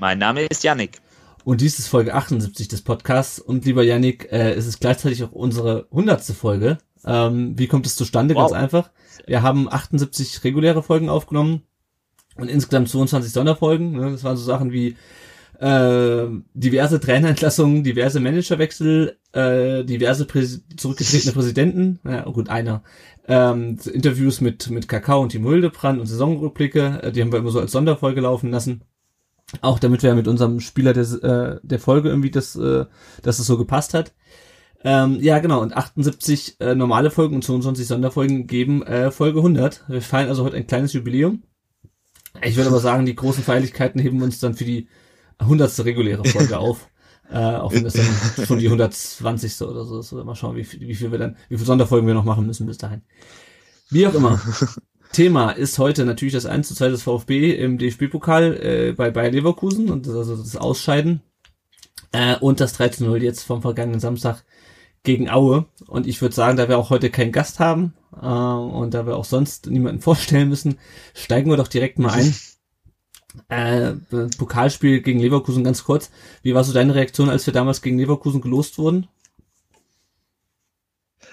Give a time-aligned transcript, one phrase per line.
[0.00, 1.00] Mein Name ist Yannick.
[1.44, 3.40] Und dies ist Folge 78 des Podcasts.
[3.40, 6.78] Und lieber Yannick, äh, es ist gleichzeitig auch unsere hundertste Folge.
[7.04, 8.36] Ähm, wie kommt es zustande?
[8.36, 8.50] Wow.
[8.50, 8.90] Ganz einfach.
[9.26, 11.62] Wir haben 78 reguläre Folgen aufgenommen
[12.36, 13.92] und insgesamt 22 Sonderfolgen.
[13.92, 14.12] Ne?
[14.12, 14.96] Das waren so Sachen wie
[15.58, 22.84] äh, diverse Trainerentlassungen, diverse Managerwechsel, äh, diverse Präs zurückgetretene Präsidenten, ja gut, einer,
[23.26, 27.50] ähm, Interviews mit, mit Kakao und Timo Hildebrand und Saisonrückblicke, äh, die haben wir immer
[27.50, 28.82] so als Sonderfolge laufen lassen.
[29.60, 32.84] Auch damit wir mit unserem Spieler des, äh, der Folge irgendwie das, äh,
[33.22, 34.12] dass es so gepasst hat.
[34.84, 39.84] Ähm, ja, genau, und 78 äh, normale Folgen und 22 Sonderfolgen geben äh, Folge 100.
[39.88, 41.42] Wir feiern also heute ein kleines Jubiläum.
[42.42, 44.88] Ich würde aber sagen, die großen Feierlichkeiten heben wir uns dann für die
[45.38, 45.84] 100.
[45.84, 46.88] reguläre Folge auf.
[47.30, 49.60] Äh, auch wenn das dann schon die 120.
[49.62, 50.12] oder so ist.
[50.12, 52.66] Mal schauen, wie viel, wie viel wir dann, wie viele Sonderfolgen wir noch machen müssen
[52.66, 53.02] bis dahin.
[53.90, 54.40] Wie auch immer.
[55.12, 59.30] Thema ist heute natürlich das 1 zu 2 des VfB im DFB-Pokal äh, bei Bayer
[59.30, 61.22] Leverkusen und das, also das Ausscheiden.
[62.12, 64.44] Äh, und das 3 zu 0 jetzt vom vergangenen Samstag
[65.02, 65.66] gegen Aue.
[65.86, 69.16] Und ich würde sagen, da wir auch heute keinen Gast haben äh, und da wir
[69.16, 70.78] auch sonst niemanden vorstellen müssen,
[71.14, 72.34] steigen wir doch direkt mal ein.
[73.48, 73.92] Äh,
[74.36, 76.10] Pokalspiel gegen Leverkusen ganz kurz.
[76.42, 79.06] Wie war so deine Reaktion, als wir damals gegen Leverkusen gelost wurden?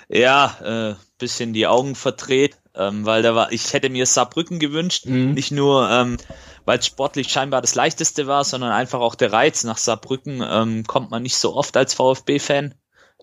[0.09, 5.05] Ja, äh, bisschen die Augen verdreht, ähm, weil da war, ich hätte mir Saarbrücken gewünscht,
[5.05, 5.31] mhm.
[5.31, 6.17] nicht nur, ähm,
[6.65, 10.83] weil es sportlich scheinbar das leichteste war, sondern einfach auch der Reiz nach Saarbrücken ähm,
[10.85, 12.75] kommt man nicht so oft als VfB-Fan.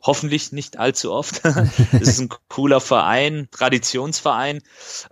[0.04, 1.42] Hoffentlich nicht allzu oft.
[1.92, 4.62] Es ist ein cooler Verein, Traditionsverein,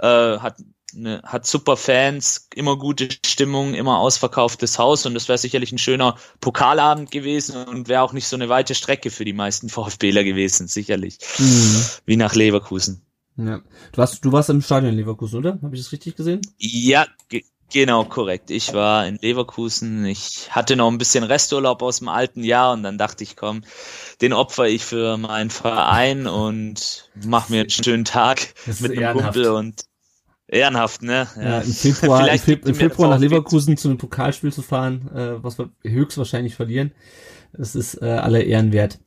[0.01, 0.57] äh, hat
[0.95, 5.79] ne, hat super Fans, immer gute Stimmung, immer ausverkauftes Haus und das wäre sicherlich ein
[5.79, 10.25] schöner Pokalabend gewesen und wäre auch nicht so eine weite Strecke für die meisten VfBler
[10.25, 11.19] gewesen, sicherlich.
[11.39, 11.85] Mhm.
[12.07, 13.03] Wie nach Leverkusen.
[13.37, 13.61] Ja.
[13.93, 15.59] Du warst, du warst im Stadion in Leverkusen, oder?
[15.63, 16.41] Habe ich das richtig gesehen?
[16.59, 18.51] Ja, ge genau, korrekt.
[18.51, 20.05] Ich war in Leverkusen.
[20.05, 23.63] Ich hatte noch ein bisschen Resturlaub aus dem alten Jahr und dann dachte ich, komm,
[24.21, 29.51] den opfer ich für meinen Verein und mach mir einen schönen Tag mit einem Kumpel
[29.51, 29.85] und
[30.51, 31.29] Ehrenhaft, ne?
[31.37, 35.09] Ja, ja im Februar, im, Fe im Februar nach Leverkusen zu einem Pokalspiel zu fahren,
[35.15, 36.93] äh, was wir höchstwahrscheinlich verlieren,
[37.53, 38.99] das ist äh, alle Ehren wert.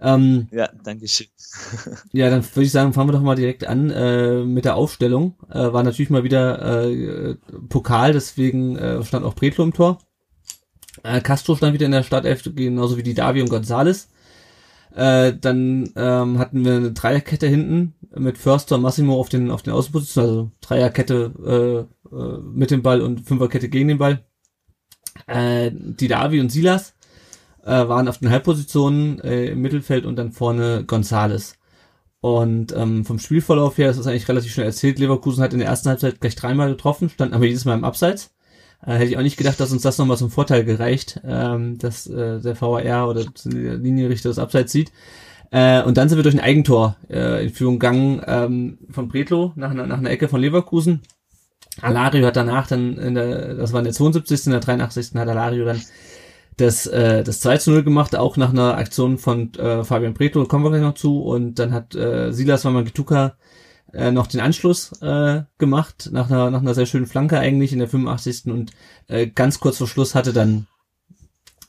[0.00, 1.28] Ähm, ja, danke schön.
[2.12, 5.36] ja, dann würde ich sagen, fangen wir doch mal direkt an äh, mit der Aufstellung.
[5.48, 7.36] Äh, war natürlich mal wieder äh,
[7.68, 9.98] Pokal, deswegen äh, stand auch Bretlo im Tor.
[11.04, 14.08] Äh, Castro stand wieder in der Startelf, genauso wie die Davi und Gonzales.
[14.94, 19.62] Äh, dann ähm, hatten wir eine Dreierkette hinten mit Förster und Massimo auf den auf
[19.62, 24.24] den Außenpositionen, also Dreierkette äh, äh, mit dem Ball und Fünferkette gegen den Ball.
[25.26, 26.94] Äh, die Davi und Silas
[27.64, 31.58] äh, waren auf den Halbpositionen äh, im Mittelfeld und dann vorne Gonzales.
[32.20, 34.98] Und ähm, vom Spielverlauf her ist es eigentlich relativ schnell erzählt.
[34.98, 38.31] Leverkusen hat in der ersten Halbzeit gleich dreimal getroffen, stand aber jedes Mal im Abseits.
[38.84, 42.06] Äh, hätte ich auch nicht gedacht, dass uns das nochmal zum Vorteil gereicht, ähm, dass
[42.06, 44.92] äh, der VAR oder der Linienrichter das Abseits sieht.
[45.50, 49.52] Äh, und dann sind wir durch ein Eigentor äh, in Führung gegangen ähm, von Bretlo
[49.54, 51.02] nach, nach einer Ecke von Leverkusen.
[51.80, 54.46] Alario hat danach dann, in der, das war in der 72.
[54.46, 55.14] in der 83.
[55.14, 55.80] hat Alario dann
[56.56, 60.44] das, äh, das 2 zu 0 gemacht, auch nach einer Aktion von äh, Fabian Bretlo,
[60.46, 61.22] kommen wir gleich noch zu.
[61.22, 63.36] Und dann hat äh, Silas Wamangituka
[63.92, 67.78] äh, noch den Anschluss äh, gemacht, nach einer, nach einer sehr schönen Flanke eigentlich in
[67.78, 68.46] der 85.
[68.46, 68.72] Und
[69.08, 70.66] äh, ganz kurz vor Schluss hatte dann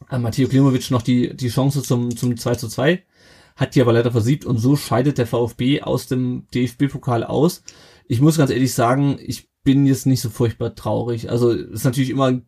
[0.10, 3.04] äh, Matteo Klimovic noch die, die Chance zum, zum 2 zu 2,
[3.56, 7.64] hat die aber leider versiebt und so scheidet der VfB aus dem DFB-Pokal aus.
[8.08, 11.30] Ich muss ganz ehrlich sagen, ich bin jetzt nicht so furchtbar traurig.
[11.30, 12.42] Also ist natürlich immer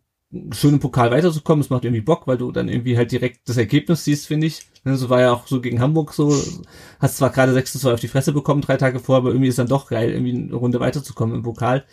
[0.52, 1.62] schön im Pokal weiterzukommen.
[1.62, 4.66] Es macht irgendwie Bock, weil du dann irgendwie halt direkt das Ergebnis siehst, finde ich.
[4.84, 6.36] Ne, so war ja auch so gegen Hamburg so.
[7.00, 9.48] Hast zwar gerade 6 zu 2 auf die Fresse bekommen, drei Tage vorher, aber irgendwie
[9.50, 11.86] ist dann doch geil, irgendwie eine Runde weiterzukommen im Pokal.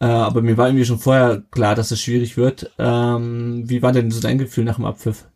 [0.00, 2.70] Äh, aber mir war irgendwie schon vorher klar, dass es schwierig wird.
[2.78, 5.26] Ähm, wie war denn so dein Gefühl nach dem Abpfiff?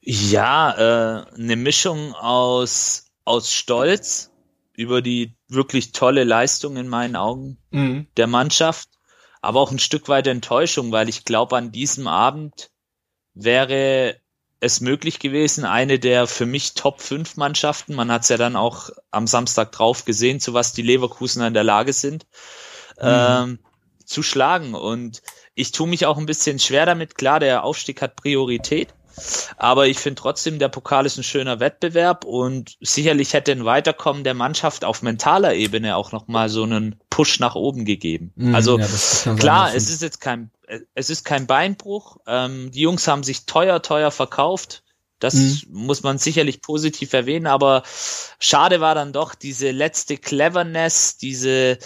[0.00, 4.30] Ja, äh, eine Mischung aus, aus Stolz
[4.74, 8.06] über die wirklich tolle Leistung in meinen Augen mhm.
[8.16, 8.88] der Mannschaft
[9.40, 12.70] aber auch ein Stück weit Enttäuschung, weil ich glaube, an diesem Abend
[13.34, 14.16] wäre
[14.60, 18.56] es möglich gewesen, eine der für mich Top 5 Mannschaften, man hat es ja dann
[18.56, 22.26] auch am Samstag drauf gesehen, zu was die Leverkusener in der Lage sind,
[23.00, 23.08] mhm.
[23.08, 23.58] ähm,
[24.04, 24.74] zu schlagen.
[24.74, 25.22] Und
[25.54, 27.14] ich tue mich auch ein bisschen schwer damit.
[27.14, 28.94] Klar, der Aufstieg hat Priorität.
[29.56, 34.24] Aber ich finde trotzdem, der Pokal ist ein schöner Wettbewerb und sicherlich hätte ein Weiterkommen
[34.24, 38.32] der Mannschaft auf mentaler Ebene auch nochmal so einen Push nach oben gegeben.
[38.36, 38.86] Mhm, also ja,
[39.36, 40.50] klar, sein, es ist jetzt kein,
[40.94, 42.18] es ist kein Beinbruch.
[42.26, 44.82] Ähm, die Jungs haben sich teuer, teuer verkauft.
[45.18, 45.60] Das mhm.
[45.68, 47.82] muss man sicherlich positiv erwähnen, aber
[48.38, 51.78] schade war dann doch diese letzte Cleverness, diese,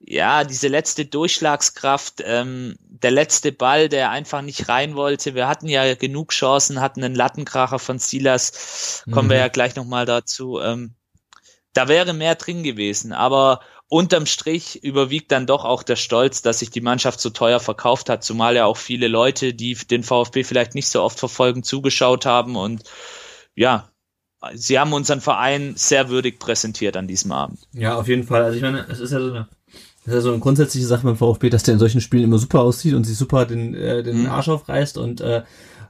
[0.00, 5.34] ja, diese letzte Durchschlagskraft, ähm, der letzte Ball, der einfach nicht rein wollte.
[5.34, 9.32] Wir hatten ja genug Chancen, hatten einen Lattenkracher von Silas, kommen mhm.
[9.32, 10.58] wir ja gleich nochmal dazu.
[10.60, 10.94] Ähm,
[11.74, 16.60] da wäre mehr drin gewesen, aber unterm Strich überwiegt dann doch auch der Stolz, dass
[16.60, 20.44] sich die Mannschaft so teuer verkauft hat, zumal ja auch viele Leute, die den VfB
[20.44, 22.84] vielleicht nicht so oft verfolgen, zugeschaut haben und
[23.54, 23.88] ja,
[24.54, 27.60] sie haben unseren Verein sehr würdig präsentiert an diesem Abend.
[27.72, 28.42] Ja, auf jeden Fall.
[28.42, 29.48] Also ich meine, es ist ja so eine
[30.04, 32.38] das ist ja so eine grundsätzliche Sache beim VfB, dass der in solchen Spielen immer
[32.38, 34.26] super aussieht und sich super den, äh, den mhm.
[34.26, 35.42] Arsch aufreißt und äh,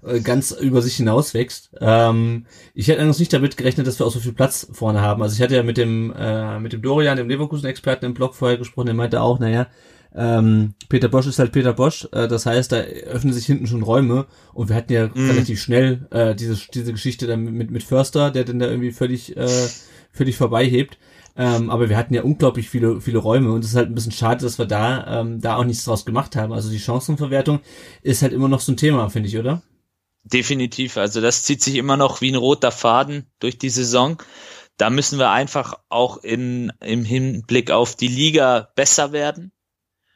[0.03, 1.71] äh, ganz über sich hinaus wächst.
[1.81, 5.23] Ähm, ich hätte eigentlich nicht damit gerechnet, dass wir auch so viel Platz vorne haben.
[5.23, 8.59] Also ich hatte ja mit dem äh, mit dem Dorian, dem Leverkusen-Experten im Blog vorher
[8.59, 9.67] gesprochen, der meinte auch, naja,
[10.15, 13.83] ähm, Peter Bosch ist halt Peter Bosch, äh, das heißt, da öffnen sich hinten schon
[13.83, 15.31] Räume und wir hatten ja mhm.
[15.31, 19.37] relativ schnell äh, diese diese Geschichte dann mit mit Förster, der dann da irgendwie völlig
[19.37, 19.69] äh,
[20.13, 20.99] völlig vorbeihebt.
[21.37, 24.13] Ähm, aber wir hatten ja unglaublich viele, viele Räume und es ist halt ein bisschen
[24.13, 26.53] schade, dass wir da, ähm, da auch nichts draus gemacht haben.
[26.53, 27.61] Also die Chancenverwertung
[28.03, 29.63] ist halt immer noch so ein Thema, finde ich, oder?
[30.25, 30.97] Definitiv.
[30.97, 34.23] Also das zieht sich immer noch wie ein roter Faden durch die Saison.
[34.77, 39.53] Da müssen wir einfach auch in, im Hinblick auf die Liga besser werden.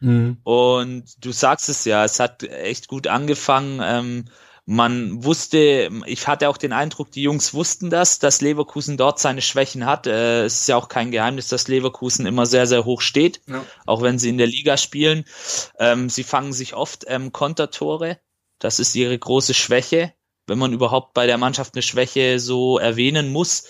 [0.00, 0.38] Mhm.
[0.42, 3.80] Und du sagst es ja, es hat echt gut angefangen.
[3.82, 4.24] Ähm,
[4.66, 9.42] man wusste, ich hatte auch den Eindruck, die Jungs wussten das, dass Leverkusen dort seine
[9.42, 10.06] Schwächen hat.
[10.06, 13.64] Äh, es ist ja auch kein Geheimnis, dass Leverkusen immer sehr, sehr hoch steht, ja.
[13.84, 15.26] auch wenn sie in der Liga spielen.
[15.78, 18.18] Ähm, sie fangen sich oft ähm, Kontertore.
[18.58, 20.14] Das ist ihre große Schwäche,
[20.46, 23.64] wenn man überhaupt bei der Mannschaft eine Schwäche so erwähnen muss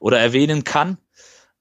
[0.00, 0.98] oder erwähnen kann.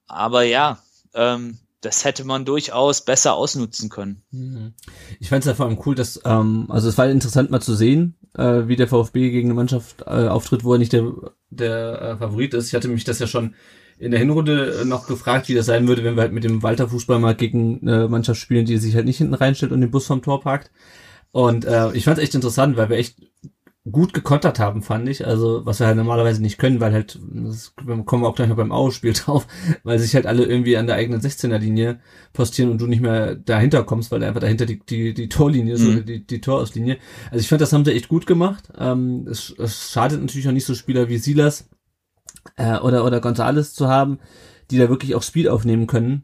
[0.07, 0.81] Aber ja,
[1.13, 4.23] ähm, das hätte man durchaus besser ausnutzen können.
[4.31, 4.73] Mhm.
[5.19, 7.75] Ich fand es ja vor allem cool, dass, ähm, also es war interessant mal zu
[7.75, 11.11] sehen, äh, wie der VfB gegen eine Mannschaft äh, auftritt, wo er nicht der,
[11.49, 12.67] der äh, Favorit ist.
[12.67, 13.55] Ich hatte mich das ja schon
[13.97, 16.87] in der Hinrunde noch gefragt, wie das sein würde, wenn wir halt mit dem Walter
[16.87, 20.05] Fußball mal gegen eine Mannschaft spielen, die sich halt nicht hinten reinstellt und den Bus
[20.05, 20.71] vom Tor parkt.
[21.31, 23.17] Und äh, ich fand es echt interessant, weil wir echt
[23.91, 25.25] gut gekontert haben, fand ich.
[25.25, 28.55] Also, was wir halt normalerweise nicht können, weil halt, das kommen wir auch gleich noch
[28.55, 29.47] beim Ausspiel drauf,
[29.83, 31.99] weil sich halt alle irgendwie an der eigenen 16er-Linie
[32.33, 35.81] postieren und du nicht mehr dahinter kommst, weil einfach dahinter die, die, die Torlinie ist
[35.81, 35.89] mhm.
[35.89, 36.97] oder die, die Torauslinie.
[37.31, 38.69] Also ich fand, das haben sie echt gut gemacht.
[38.77, 41.69] Ähm, es, es schadet natürlich auch nicht so Spieler wie Silas
[42.55, 44.19] äh, oder, oder Gonzales zu haben,
[44.71, 46.23] die da wirklich auch Speed aufnehmen können.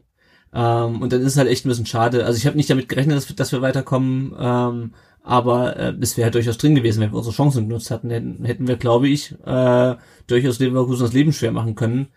[0.52, 2.24] Ähm, und dann ist es halt echt ein bisschen schade.
[2.24, 4.34] Also ich habe nicht damit gerechnet, dass, dass wir weiterkommen.
[4.38, 4.92] Ähm,
[5.26, 8.68] aber äh, es wäre durchaus drin gewesen, wenn wir unsere Chancen genutzt hatten, hätten, hätten
[8.68, 9.96] wir, glaube ich, äh,
[10.28, 12.08] durchaus Leverkusen das Leben schwer machen können.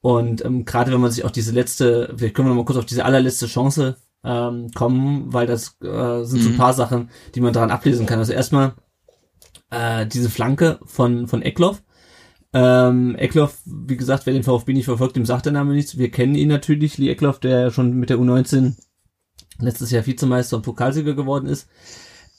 [0.00, 2.78] Und ähm, gerade wenn man sich auch diese letzte, vielleicht können wir noch mal kurz
[2.78, 6.58] auf diese allerletzte Chance ähm, kommen, weil das äh, sind so ein mhm.
[6.58, 8.18] paar Sachen, die man daran ablesen kann.
[8.18, 8.74] Also erstmal
[9.70, 11.82] äh, diese Flanke von von Eckloff.
[12.52, 15.96] Ähm, Eckloff, wie gesagt, wer den VfB nicht verfolgt, dem sagt der Name nichts.
[15.96, 18.74] Wir kennen ihn natürlich, Lee Eckloff, der schon mit der U19
[19.60, 21.68] letztes Jahr Vizemeister und Pokalsieger geworden ist.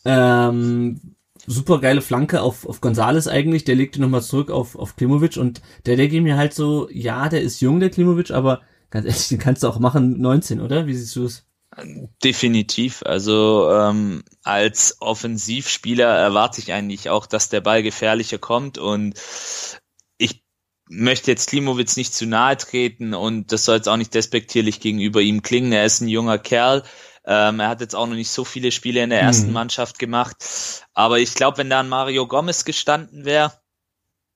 [0.06, 1.16] Ähm,
[1.46, 5.62] super geile Flanke auf, auf Gonzales eigentlich, der legte nochmal zurück auf, auf Klimovic und
[5.86, 9.40] der, ging mir halt so, ja, der ist jung, der Klimovic, aber ganz ehrlich, den
[9.40, 10.88] kannst du auch machen, 19, oder?
[10.88, 11.46] Wie siehst du es?
[12.24, 13.04] Definitiv.
[13.06, 19.20] Also ähm, als Offensivspieler erwarte ich eigentlich auch, dass der Ball gefährlicher kommt und
[20.18, 20.44] ich
[20.90, 25.22] möchte jetzt Klimowitz nicht zu nahe treten und das soll jetzt auch nicht despektierlich gegenüber
[25.22, 25.72] ihm klingen.
[25.72, 26.84] Er ist ein junger Kerl,
[27.32, 29.54] ähm, er hat jetzt auch noch nicht so viele Spiele in der ersten mhm.
[29.54, 30.38] Mannschaft gemacht.
[30.96, 33.54] Aber ich glaube, wenn da ein Mario Gomez gestanden wäre,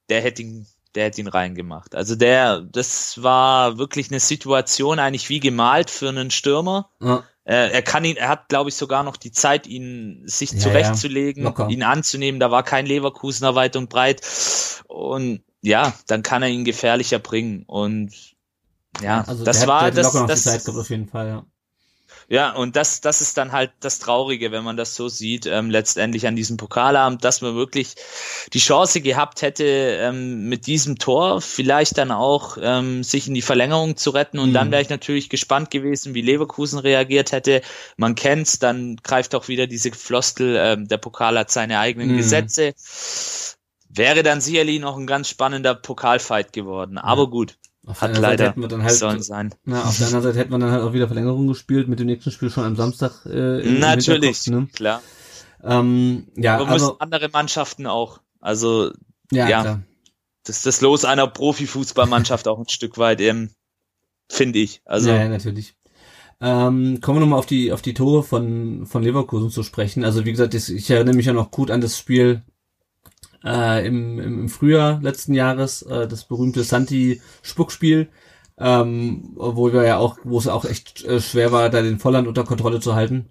[0.09, 1.95] der hätte ihn, der hätte ihn reingemacht.
[1.95, 6.91] Also der, das war wirklich eine Situation eigentlich wie gemalt für einen Stürmer.
[7.01, 7.23] Ja.
[7.45, 10.59] Er, er kann ihn, er hat, glaube ich, sogar noch die Zeit, ihn sich ja,
[10.59, 11.67] zurechtzulegen, ja.
[11.69, 12.39] ihn anzunehmen.
[12.39, 14.21] Da war kein Leverkusener weit und breit.
[14.87, 17.63] Und ja, dann kann er ihn gefährlicher bringen.
[17.65, 18.13] Und
[19.01, 20.11] ja, also das war hat, das.
[20.13, 21.45] das Zeit auf jeden Fall, ja.
[22.29, 25.69] Ja, und das, das ist dann halt das Traurige, wenn man das so sieht, ähm,
[25.69, 27.95] letztendlich an diesem Pokalabend, dass man wirklich
[28.53, 33.41] die Chance gehabt hätte, ähm, mit diesem Tor vielleicht dann auch ähm, sich in die
[33.41, 34.39] Verlängerung zu retten.
[34.39, 34.53] Und mhm.
[34.53, 37.61] dann wäre ich natürlich gespannt gewesen, wie Leverkusen reagiert hätte.
[37.97, 42.17] Man kennt's, dann greift auch wieder diese Floskel, ähm, der Pokal hat seine eigenen mhm.
[42.17, 42.73] Gesetze.
[43.89, 46.97] Wäre dann sicherlich noch ein ganz spannender Pokalfight geworden.
[46.97, 49.53] Aber gut, Auf Hat der anderen Seite leider hätten wir dann halt, sollen sein.
[49.65, 52.07] na, auf der anderen Seite hätten wir dann halt auch wieder Verlängerung gespielt mit dem
[52.07, 53.25] nächsten Spiel schon am Samstag.
[53.25, 54.67] Äh, Natürlich, Ne?
[54.73, 55.01] klar.
[55.63, 58.19] Ähm, ja, Aber müssen also, andere Mannschaften auch.
[58.39, 58.91] Also
[59.31, 59.81] ja, ja.
[60.43, 63.49] das ist das Los einer Profifußballmannschaft auch ein Stück weit, ähm,
[64.29, 64.81] finde ich.
[64.85, 65.75] Also ja, ja, natürlich.
[66.41, 70.03] Ähm, kommen wir nochmal auf die, auf die Tore von, von Leverkusen zu sprechen.
[70.03, 72.41] Also, wie gesagt, ich erinnere mich ja noch gut an das Spiel
[73.43, 78.09] äh, im, im, im Frühjahr letzten Jahres, äh, das berühmte Santi-Spuckspiel,
[78.57, 82.27] ähm, wo wir ja auch, wo es auch echt äh, schwer war, da den Volland
[82.27, 83.29] unter Kontrolle zu halten.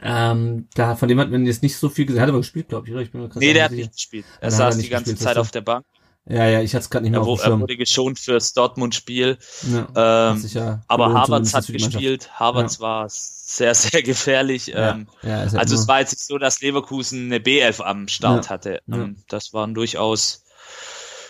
[0.00, 2.20] Ähm, da, von dem hat man jetzt nicht so viel gesehen.
[2.20, 3.02] Hat aber gespielt, glaube ich, oder?
[3.02, 4.26] Ich bin mir nee, der hat nicht gespielt.
[4.40, 5.86] Er saß nicht die ganze gespielt, Zeit auf der Bank.
[6.26, 7.60] Ja, ja, ich hatte es gerade nicht mehr Er, auf dem er Schirm.
[7.60, 9.38] wurde geschont fürs Dortmund-Spiel.
[9.70, 12.30] Ja, Ähm, hat sich ja aber Havertz hat gespielt.
[12.40, 14.68] Havertz war sehr, sehr gefährlich.
[14.68, 18.08] Ja, Ähm, ja, ja also es war jetzt nicht so, dass Leverkusen eine B11 am
[18.08, 18.80] Start Ja, hatte.
[18.86, 18.96] ja.
[18.96, 20.44] Ähm, Das waren durchaus,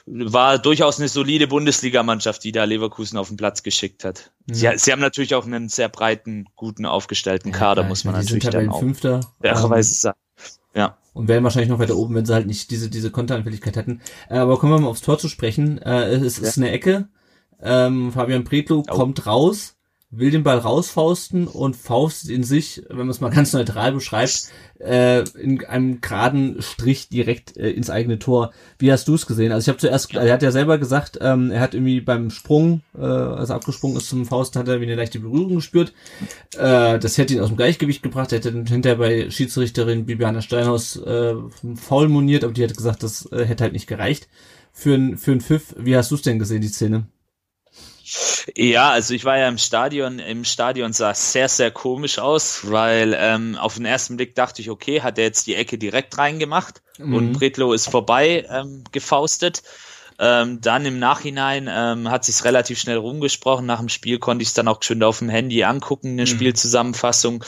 [0.06, 4.30] war durchaus eine solide Bundesligamannschaft, die da Leverkusen auf den Platz geschickt hat.
[4.46, 8.44] Sie, sie haben natürlich auch einen sehr breiten, guten, aufgestellten Ja, Kader, muss man natürlich
[8.44, 9.20] sind dann auch Tabellenfünfter.
[9.40, 10.18] fairerweise sagen.
[10.75, 10.97] Ja.
[11.12, 14.00] und wären wahrscheinlich noch weiter oben, wenn sie halt nicht diese, diese Konteranfälligkeit hätten.
[14.28, 15.78] Äh, aber kommen wir mal aufs Tor zu sprechen.
[15.81, 17.09] Äh, es ist eine Ecke.
[17.62, 18.93] Ähm, Fabian Pretlo Oh.
[18.93, 19.74] kommt raus,
[20.18, 24.49] will den Ball rausfausten und faustet in sich, wenn man es mal ganz neutral beschreibt,
[24.80, 28.52] äh, in einem geraden Strich direkt äh, ins eigene Tor.
[28.78, 29.52] Wie hast du es gesehen?
[29.52, 32.83] Also ich habe zuerst, er hat ja selber gesagt, ähm, er hat irgendwie beim Sprung,
[32.97, 35.92] äh, als er abgesprungen ist zum Fausten, hat er wie eine leichte Berührung gespürt.
[36.56, 38.33] Äh, das hätte ihn aus dem Gleichgewicht gebracht.
[38.33, 41.35] Er hätte dann hinterher bei Schiedsrichterin Bibiana Steinhaus äh,
[41.76, 44.28] faul moniert, aber die hat gesagt, das äh, hätte halt nicht gereicht
[44.73, 45.75] für ein für ein Pfiff.
[45.78, 47.06] Wie hast du es denn gesehen, die Szene?
[48.56, 50.18] Ja, also ich war ja im Stadion.
[50.18, 54.60] Im Stadion sah es sehr, sehr komisch aus, weil ähm, auf den ersten Blick dachte
[54.60, 57.14] ich, okay, hat er jetzt die Ecke direkt reingemacht Mhm.
[57.14, 59.62] und Bretlo ist vorbei ähm, gefaustet.
[60.20, 63.66] Ähm, dann im Nachhinein ähm, hat sich's relativ schnell rumgesprochen.
[63.66, 67.42] Nach dem Spiel konnte ich es dann auch schön auf dem Handy angucken, eine Spielzusammenfassung.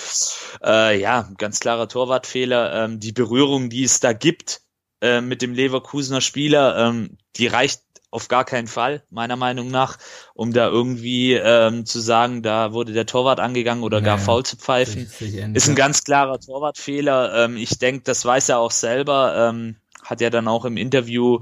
[0.65, 2.85] Äh, ja, ganz klarer Torwartfehler.
[2.85, 4.63] Ähm, die Berührung, die es da gibt
[5.01, 7.83] äh, mit dem Leverkusener Spieler, ähm, die reicht
[8.17, 9.99] auf gar keinen Fall, meiner Meinung nach,
[10.33, 14.43] um da irgendwie ähm, zu sagen, da wurde der Torwart angegangen oder gar Naja, faul
[14.43, 15.07] zu pfeifen.
[15.53, 17.45] Ist ein ganz klarer Torwartfehler.
[17.45, 19.51] Ähm, ich denke, das weiß er auch selber.
[19.51, 21.41] Ähm, hat ja dann auch im Interview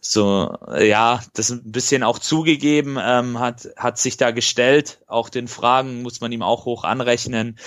[0.00, 5.00] so, ja, das ein bisschen auch zugegeben, ähm, hat, hat sich da gestellt.
[5.08, 7.58] Auch den Fragen muss man ihm auch hoch anrechnen.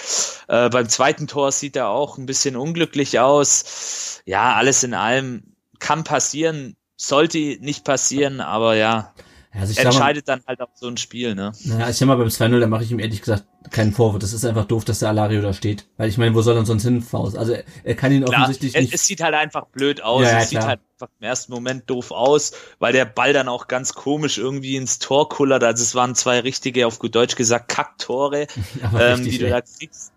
[0.48, 4.22] Äh, beim zweiten Tor sieht er auch ein bisschen unglücklich aus.
[4.26, 9.14] Ja, alles in allem kann passieren, sollte nicht passieren, aber ja,
[9.58, 11.54] also sag mal, entscheidet dann halt auch so ein Spiel, ne?
[11.64, 14.20] Naja, ich sag mal, beim 2-0, da mache ich ihm ehrlich gesagt keinen Vorwurf.
[14.20, 15.86] Das ist einfach doof, dass der Alario da steht.
[15.98, 17.38] Weil ich meine, wo soll er sonst hin, Faust?
[17.38, 18.94] Also er, kann ihn Klar, offensichtlich es, nicht.
[18.94, 20.24] es sieht halt einfach blöd aus.
[20.24, 20.70] Ja, ja, es sieht klar.
[20.70, 24.76] halt einfach im ersten Moment doof aus, weil der Ball dann auch ganz komisch irgendwie
[24.76, 25.64] ins Tor kullert.
[25.64, 28.48] Also es waren zwei richtige, auf gut Deutsch gesagt, Kacktore,
[28.84, 30.12] ähm, richtig, die du da kriegst.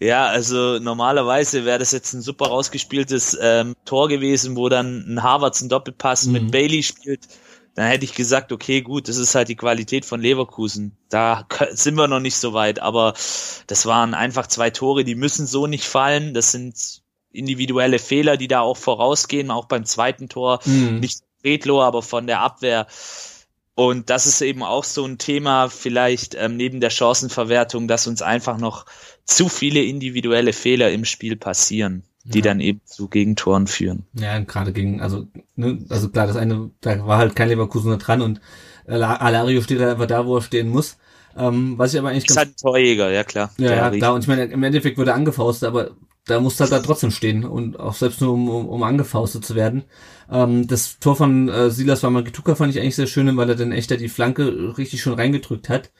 [0.00, 5.22] Ja, also normalerweise wäre das jetzt ein super rausgespieltes ähm, Tor gewesen, wo dann ein
[5.22, 6.32] Harvards einen Doppelpass Mhm.
[6.32, 7.28] mit Bailey spielt.
[7.74, 10.96] Dann hätte ich gesagt, okay, gut, das ist halt die Qualität von Leverkusen.
[11.08, 13.14] Da sind wir noch nicht so weit, aber
[13.66, 16.34] das waren einfach zwei Tore, die müssen so nicht fallen.
[16.34, 16.74] Das sind
[17.30, 20.60] individuelle Fehler, die da auch vorausgehen, auch beim zweiten Tor.
[20.66, 21.00] Mhm.
[21.00, 22.86] Nicht Redlo, aber von der Abwehr.
[23.88, 28.22] Und das ist eben auch so ein Thema, vielleicht ähm, neben der Chancenverwertung, dass uns
[28.22, 28.86] einfach noch
[29.24, 32.44] zu viele individuelle Fehler im Spiel passieren, die Ja.
[32.44, 34.06] dann eben zu Gegentoren führen.
[34.14, 38.22] Ja, gerade gegen, also, ne, also klar, das eine, da war halt kein Leverkusener dran
[38.22, 38.40] und
[38.86, 40.96] äh, Alario steht halt einfach da, wo er stehen muss.
[41.36, 43.50] Ähm, was ich aber eigentlich Ist halt ein Torjäger, ja klar.
[43.58, 45.92] ja, ja, klar, und ich meine, im Endeffekt wurde er angefaustet, aber
[46.26, 49.54] da muss halt da trotzdem stehen und auch selbst nur um, um, um angefaustet zu
[49.54, 49.84] werden.
[50.30, 53.72] Ähm, das Tor von äh, Silas Wamagituka fand ich eigentlich sehr schön, weil er dann
[53.72, 55.90] echt da die Flanke richtig schon reingedrückt hat.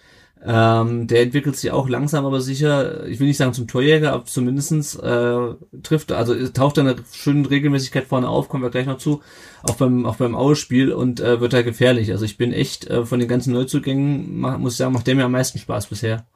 [0.44, 4.24] Ähm, der entwickelt sich auch langsam, aber sicher, ich will nicht sagen zum Torjäger, aber
[4.24, 8.98] zumindestens äh, trifft, also taucht dann eine schöne Regelmäßigkeit vorne auf, kommen wir gleich noch
[8.98, 9.22] zu,
[9.62, 12.10] auch beim, auch beim Aue-Spiel und äh, wird da gefährlich.
[12.10, 15.14] Also ich bin echt äh, von den ganzen Neuzugängen, mach, muss ich sagen, macht der
[15.14, 16.26] mir am meisten Spaß bisher.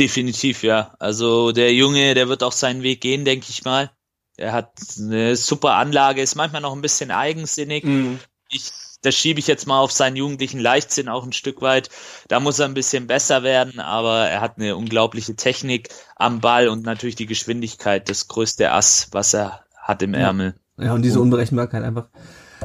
[0.00, 0.94] Definitiv, ja.
[0.98, 3.90] Also der Junge, der wird auch seinen Weg gehen, denke ich mal.
[4.38, 7.84] Er hat eine super Anlage, ist manchmal noch ein bisschen eigensinnig.
[8.48, 8.70] Ich,
[9.02, 11.90] das schiebe ich jetzt mal auf seinen jugendlichen Leichtsinn auch ein Stück weit.
[12.28, 16.68] Da muss er ein bisschen besser werden, aber er hat eine unglaubliche Technik am Ball
[16.68, 20.20] und natürlich die Geschwindigkeit, das größte Ass, was er hat im Ja.
[20.20, 20.54] Ärmel.
[20.78, 22.08] Ja, und diese Unberechenbarkeit einfach.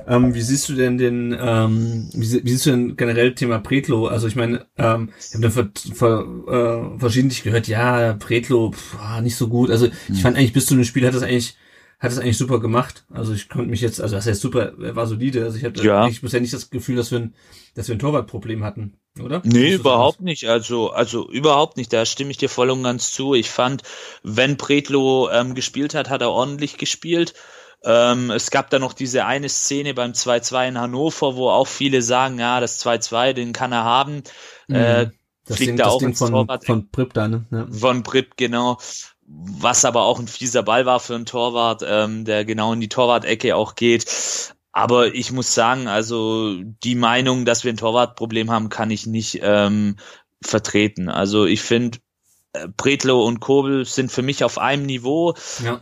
[0.07, 3.59] Ähm, wie siehst du denn den, ähm, wie, sie- wie siehst du denn generell Thema
[3.59, 4.07] Pretlo?
[4.07, 8.95] Also ich meine, ähm, ich habe dann ver, ver, äh, verschiedentlich gehört, ja, Pretlo, pff,
[9.00, 9.71] ah, nicht so gut.
[9.71, 11.55] Also ich fand eigentlich bis zu dem Spiel hat das eigentlich,
[12.00, 13.05] hat es eigentlich super gemacht.
[13.12, 15.43] Also ich konnte mich jetzt, also das heißt super, er war solide.
[15.43, 16.07] Also ich hatte Ja.
[16.07, 17.33] ich bisher nicht das Gefühl, dass wir ein,
[17.74, 18.93] dass wir ein Torwartproblem hatten,
[19.24, 19.41] oder?
[19.43, 20.47] Nee, das überhaupt nicht.
[20.47, 21.91] Also, also überhaupt nicht.
[21.91, 23.33] Da stimme ich dir voll und ganz zu.
[23.33, 23.81] Ich fand,
[24.24, 27.33] wenn Pretlo ähm, gespielt hat, hat er ordentlich gespielt.
[27.85, 32.01] Ähm, es gab da noch diese eine Szene beim 2-2 in Hannover, wo auch viele
[32.01, 34.23] sagen, ja, das 2-2, den kann er haben.
[34.69, 35.11] Äh, Mhm.
[35.47, 36.65] Das fliegt Ding, da auch Ding ins von, Torwart.
[36.65, 37.45] von Prip da, ne?
[37.51, 37.67] Ja.
[37.69, 38.77] von Prip, genau.
[39.27, 42.89] Was aber auch ein fieser Ball war für einen Torwart, ähm, der genau in die
[42.89, 44.05] Torwart-Ecke auch geht.
[44.71, 49.39] Aber ich muss sagen, also die Meinung, dass wir ein Torwartproblem haben, kann ich nicht
[49.41, 49.95] ähm,
[50.43, 51.09] vertreten.
[51.09, 51.99] Also ich finde,
[52.53, 55.35] äh, Bretlo und Kobel sind für mich auf einem Niveau.
[55.63, 55.79] ja.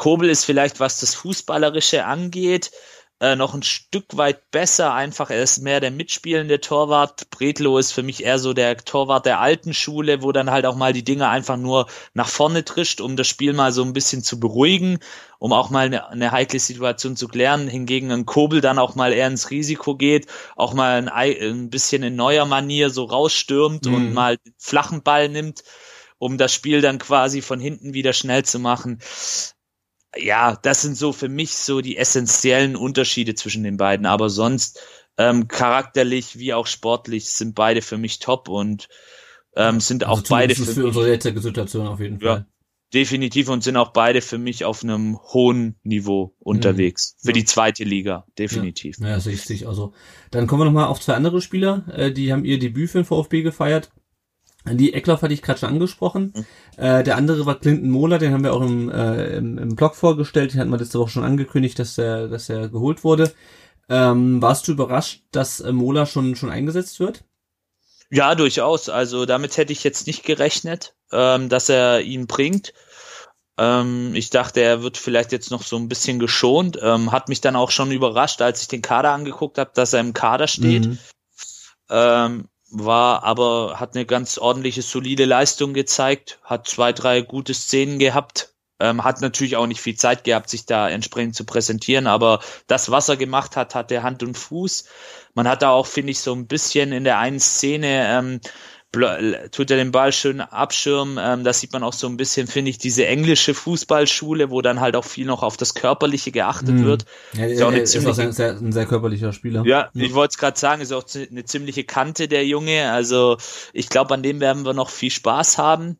[0.00, 2.70] Kobel ist vielleicht, was das Fußballerische angeht,
[3.20, 4.94] äh, noch ein Stück weit besser.
[4.94, 7.28] Einfach, er ist mehr der mitspielende Torwart.
[7.28, 10.74] Bretlo ist für mich eher so der Torwart der alten Schule, wo dann halt auch
[10.74, 14.22] mal die Dinge einfach nur nach vorne trischt, um das Spiel mal so ein bisschen
[14.22, 15.00] zu beruhigen,
[15.38, 17.68] um auch mal eine, eine heikle Situation zu klären.
[17.68, 20.26] Hingegen ein Kobel dann auch mal eher ins Risiko geht,
[20.56, 23.94] auch mal ein, Ei- ein bisschen in neuer Manier so rausstürmt Mhm.
[23.94, 25.62] und mal flachen Ball nimmt,
[26.18, 28.98] um das Spiel dann quasi von hinten wieder schnell zu machen
[30.16, 34.06] ja, das sind so für mich so die essentiellen Unterschiede zwischen den beiden.
[34.06, 34.80] Aber sonst
[35.18, 38.88] ähm, charakterlich wie auch sportlich sind beide für mich top und
[39.56, 42.34] ähm, sind auch Also beide für, für unsere jetzige Situation auf jeden Ja.
[42.34, 42.46] Fall.
[42.92, 47.14] definitiv und sind auch beide für mich auf einem hohen Niveau unterwegs.
[47.20, 47.34] Für Ja.
[47.34, 48.98] die zweite Liga, definitiv.
[48.98, 49.92] Ja, sehe ich, sehe ich also.
[50.32, 53.04] Dann kommen wir nochmal auf zwei andere Spieler, äh, die haben ihr Debüt für den
[53.04, 53.90] VfB gefeiert.
[54.66, 56.34] Die Eckloff hatte ich gerade schon angesprochen.
[56.36, 56.46] Mhm.
[56.76, 59.94] Äh, der andere war Clinton Mohler, den haben wir auch im, äh, im, im Blog
[59.94, 60.52] vorgestellt.
[60.52, 63.32] Den hatten wir letzte Woche schon angekündigt, dass er, dass er geholt wurde.
[63.88, 67.24] Ähm, warst du überrascht, dass äh, Mohler schon, schon eingesetzt wird?
[68.10, 68.88] Ja, durchaus.
[68.88, 72.74] Also damit hätte ich jetzt nicht gerechnet, ähm, dass er ihn bringt.
[73.56, 76.78] Ähm, ich dachte, er wird vielleicht jetzt noch so ein bisschen geschont.
[76.82, 80.00] Ähm, hat mich dann auch schon überrascht, als ich den Kader angeguckt habe, dass er
[80.00, 80.86] im Kader steht.
[80.86, 80.98] Mhm.
[81.88, 87.98] Ähm, war aber, hat eine ganz ordentliche, solide Leistung gezeigt, hat zwei, drei gute Szenen
[87.98, 92.40] gehabt, ähm, hat natürlich auch nicht viel Zeit gehabt, sich da entsprechend zu präsentieren, aber
[92.66, 94.84] das, was er gemacht hat, hat der Hand und Fuß.
[95.34, 98.40] Man hat da auch, finde ich, so ein bisschen in der einen Szene, ähm,
[98.92, 101.16] tut er den Ball schön abschirmen.
[101.20, 104.80] Ähm, da sieht man auch so ein bisschen, finde ich, diese englische Fußballschule, wo dann
[104.80, 106.84] halt auch viel noch auf das Körperliche geachtet Mhm.
[106.84, 107.04] wird.
[107.34, 109.62] Ja, Ist ja auch eine ist auch ziemliche- ein sehr, ein sehr körperlicher Spieler.
[109.64, 112.90] Ja, ich wollte es gerade sagen, ist auch eine ziemliche Kante der Junge.
[112.90, 113.36] Also
[113.72, 115.98] ich glaube, an dem werden wir noch viel Spaß haben.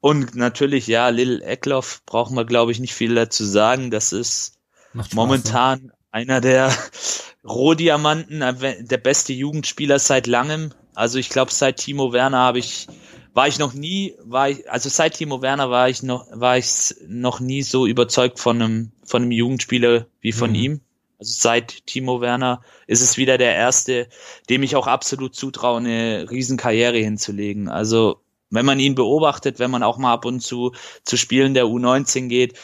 [0.00, 3.90] Und natürlich, ja, Lil Eckloff brauchen wir, glaube ich, nicht viel dazu sagen.
[3.90, 4.54] Das ist
[4.94, 6.72] Spaß, momentan einer der
[7.44, 10.72] Rohdiamanten, äh, der beste Jugendspieler seit langem.
[11.00, 12.86] Also ich glaube, seit Timo Werner habe ich,
[13.32, 16.94] war ich noch nie, war ich, also seit Timo Werner war ich noch, war ich
[17.08, 20.56] noch nie so überzeugt von einem, von einem Jugendspieler wie von Mhm.
[20.56, 20.80] ihm.
[21.18, 24.08] Also seit Timo Werner ist es wieder der erste,
[24.50, 27.70] dem ich auch absolut zutraue, eine Riesenkarriere hinzulegen.
[27.70, 30.72] Also wenn man ihn beobachtet, wenn man auch mal ab und zu
[31.06, 32.58] zu Spielen der U19 geht,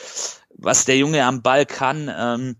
[0.50, 2.56] was der Junge am Ball kann, ähm,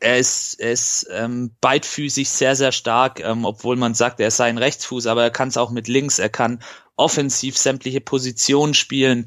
[0.00, 4.48] er ist, er ist ähm, beidfüßig sehr, sehr stark, ähm, obwohl man sagt, er sei
[4.48, 6.60] ein Rechtsfuß, aber er kann es auch mit links, er kann
[6.96, 9.26] offensiv sämtliche Positionen spielen,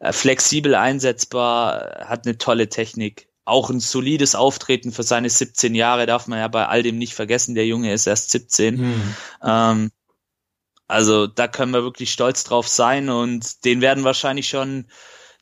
[0.00, 3.28] äh, flexibel einsetzbar, äh, hat eine tolle Technik.
[3.44, 7.14] Auch ein solides Auftreten für seine 17 Jahre darf man ja bei all dem nicht
[7.14, 7.54] vergessen.
[7.54, 8.76] Der Junge ist erst 17.
[8.76, 9.14] Mhm.
[9.44, 9.90] Ähm,
[10.88, 14.86] also da können wir wirklich stolz drauf sein und den werden wahrscheinlich schon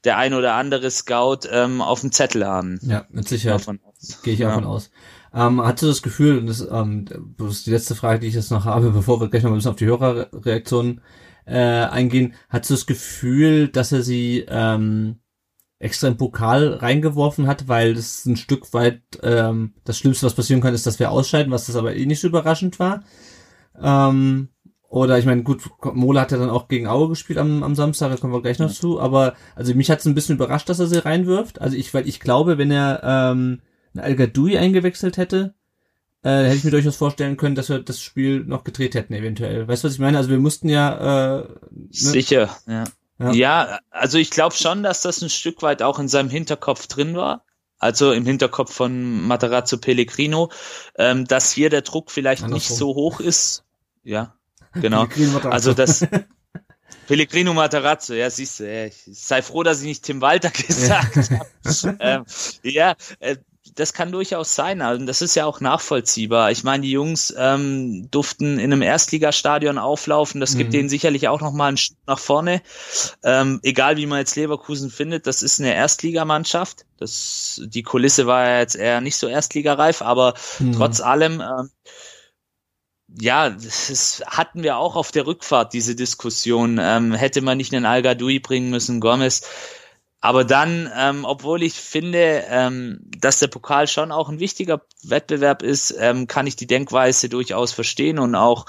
[0.04, 2.78] der ein oder andere Scout ähm, auf dem Zettel haben.
[2.82, 3.60] Ja, mit Sicherheit.
[3.60, 3.80] Davon.
[4.22, 4.50] Gehe ich Ja.
[4.50, 4.90] auch von aus.
[5.32, 7.06] Ähm, hast du das Gefühl, und das, ähm,
[7.38, 9.56] das ist die letzte Frage, die ich jetzt noch habe, bevor wir gleich noch ein
[9.56, 11.00] bisschen auf die Hörerreaktionen
[11.46, 15.16] äh, eingehen, hast du das Gefühl, dass er sie ähm,
[15.78, 20.62] extra im Pokal reingeworfen hat, weil das ein Stück weit ähm, das Schlimmste, was passieren
[20.62, 23.02] kann, ist, dass wir ausscheiden, was das aber eh nicht so überraschend war.
[23.80, 24.48] Ähm,
[24.88, 25.62] oder ich meine, gut,
[25.92, 28.60] Mola hat ja dann auch gegen Aue gespielt am, am Samstag, da kommen wir gleich
[28.60, 31.60] noch zu, aber also mich hat es ein bisschen überrascht, dass er sie reinwirft.
[31.60, 33.60] Also ich, weil ich glaube, wenn er ähm,
[33.96, 35.54] Al-Gadoui eingewechselt hätte,
[36.22, 39.68] äh, hätte ich mir durchaus vorstellen können, dass wir das Spiel noch gedreht hätten, eventuell.
[39.68, 40.18] Weißt du, was ich meine?
[40.18, 41.88] Also wir mussten ja äh, ne?
[41.90, 42.84] Sicher, ja.
[43.18, 43.32] Ja.
[43.32, 47.14] Ja, also ich glaube schon, dass das ein Stück weit auch in seinem Hinterkopf drin
[47.14, 47.44] war.
[47.78, 50.50] Also im Hinterkopf von Matarazzo Pellegrino,
[50.96, 52.76] ähm, dass hier der Druck vielleicht nicht Andersrum.
[52.76, 53.64] so hoch ist.
[54.02, 54.34] Ja,
[54.72, 55.06] genau.
[55.44, 56.06] Also das
[57.06, 61.16] Pellegrino Matarazzo, ja, siehst du, ja, ich sei froh, dass ich nicht Tim Walter gesagt
[61.30, 61.96] habe.
[62.00, 62.24] ähm,
[62.62, 63.36] ja, äh,
[63.74, 64.82] das kann durchaus sein.
[64.82, 66.50] Also das ist ja auch nachvollziehbar.
[66.50, 70.40] Ich meine, die Jungs ähm, durften in einem Erstligastadion auflaufen.
[70.40, 70.72] Das gibt Mhm.
[70.72, 72.62] denen sicherlich auch noch mal einen Schritt nach vorne.
[73.22, 76.84] Ähm, egal wie man jetzt Leverkusen findet, das ist eine Erstligamannschaft.
[76.98, 80.72] Das, die Kulisse war ja jetzt eher nicht so erstligareif, aber Mhm.
[80.72, 81.70] trotz allem, ähm,
[83.20, 86.78] ja, das hatten wir auch auf der Rückfahrt diese Diskussion.
[86.80, 89.42] Ähm, hätte man nicht einen al bringen müssen, Gomez.
[90.24, 95.62] Aber dann, ähm, obwohl ich finde, ähm, dass der Pokal schon auch ein wichtiger Wettbewerb
[95.62, 98.64] ist, ähm, kann ich die Denkweise durchaus verstehen und auch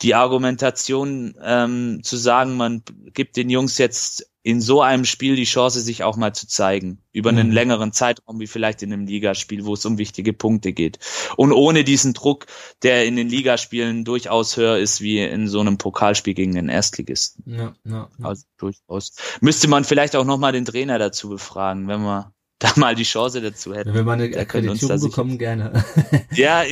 [0.00, 2.82] die Argumentation ähm, zu sagen, man
[3.12, 7.02] gibt den Jungs jetzt in so einem Spiel die Chance, sich auch mal zu zeigen.
[7.12, 7.52] Über einen Mhm.
[7.54, 11.00] längeren Zeitraum, wie vielleicht in einem Ligaspiel, wo es um wichtige Punkte geht.
[11.36, 12.46] Und ohne diesen Druck,
[12.84, 17.42] der in den Ligaspielen durchaus höher ist, wie in so einem Pokalspiel gegen den Erstligisten.
[17.44, 18.24] Ja, ja, ja.
[18.24, 19.16] Also durchaus.
[19.40, 23.40] Müsste man vielleicht auch nochmal den Trainer dazu befragen, wenn wir da mal die Chance
[23.40, 23.88] dazu hätten.
[23.88, 25.84] Wenn wir mal eine Der könnte uns Akkreditierung bekommen, gerne.
[26.36, 26.62] Ja,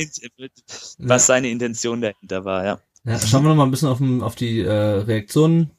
[0.99, 2.79] was seine Intention dahinter war, ja.
[3.03, 5.71] Ja, schauen wir noch mal ein bisschen auf, auf die äh, Reaktionen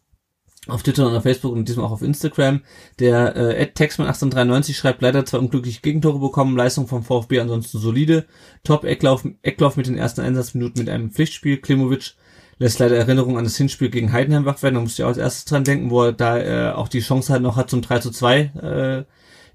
[0.69, 2.63] auf Twitter und auf Facebook und diesmal auch auf Instagram.
[2.99, 7.79] Der äh, Ed Texman 1893 schreibt leider zwei unglückliche Gegentore bekommen, Leistung vom VfB ansonsten
[7.79, 8.27] solide.
[8.65, 11.59] Top Ecklauf, Ecklauf mit den ersten Einsatzminuten mit einem Pflichtspiel.
[11.59, 12.15] Klimovic
[12.59, 14.77] lässt leider Erinnerung an das Hinspiel gegen Heidenheim wach werden.
[14.77, 17.33] Da musste ich auch als erstes dran denken, wo er da äh, auch die Chance
[17.33, 19.05] halt noch hat zum 3 zu 2 äh,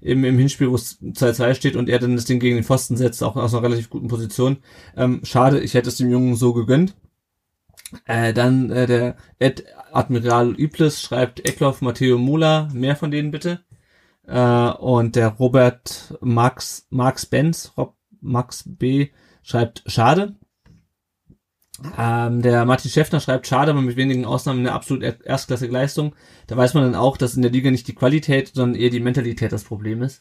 [0.02, 2.96] im, im Hinspiel, wo es 2-2 steht und er dann das Ding gegen den Pfosten
[2.96, 4.58] setzt, auch aus einer relativ guten Position.
[4.96, 6.94] Ähm, schade, ich hätte es dem Jungen so gegönnt.
[8.06, 13.64] Äh, dann äh, der Ed Admiral Iblis schreibt Eckloff, Matteo Mula, mehr von denen bitte.
[14.26, 19.08] Äh, und der Robert Max, Max Benz, Rob, Max B,
[19.42, 20.36] schreibt schade.
[21.98, 26.14] Ähm, der Martin Schäffner schreibt schade, aber mit wenigen Ausnahmen eine absolut er- erstklassige Leistung.
[26.46, 29.00] Da weiß man dann auch, dass in der Liga nicht die Qualität, sondern eher die
[29.00, 30.20] Mentalität das Problem ist.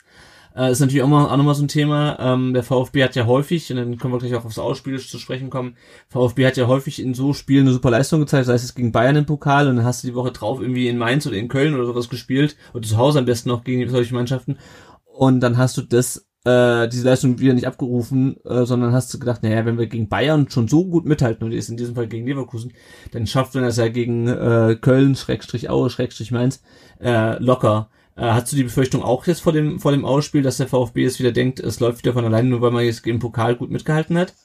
[0.55, 2.17] Äh, ist natürlich auch, mal, auch nochmal so ein Thema.
[2.19, 5.17] Ähm, der VfB hat ja häufig, und dann können wir gleich auch aufs Ausspiel zu
[5.17, 5.75] sprechen kommen,
[6.09, 9.15] VfB hat ja häufig in so Spielen eine super Leistung gezeigt, sei es gegen Bayern
[9.15, 11.73] im Pokal und dann hast du die Woche drauf irgendwie in Mainz oder in Köln
[11.73, 14.57] oder sowas gespielt oder zu Hause am besten noch gegen solche Mannschaften
[15.05, 19.19] und dann hast du das äh, diese Leistung wieder nicht abgerufen, äh, sondern hast du
[19.19, 22.07] gedacht, naja, wenn wir gegen Bayern schon so gut mithalten und ist in diesem Fall
[22.07, 22.73] gegen Leverkusen,
[23.11, 26.63] dann schafft man das ja gegen äh, Köln, Schrägstrich Aue, Schrägstrich Mainz,
[26.99, 27.89] äh, locker.
[28.21, 31.01] Äh, hast du die Befürchtung auch jetzt vor dem, vor dem Ausspiel, dass der VfB
[31.01, 33.71] jetzt wieder denkt, es läuft wieder von alleine, nur weil man jetzt im Pokal gut
[33.71, 34.36] mitgehalten hat?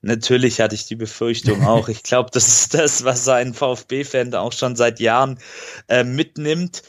[0.00, 1.90] Natürlich hatte ich die Befürchtung auch.
[1.90, 5.38] Ich glaube, das ist das, was ein VfB-Fan auch schon seit Jahren
[5.88, 6.82] äh, mitnimmt,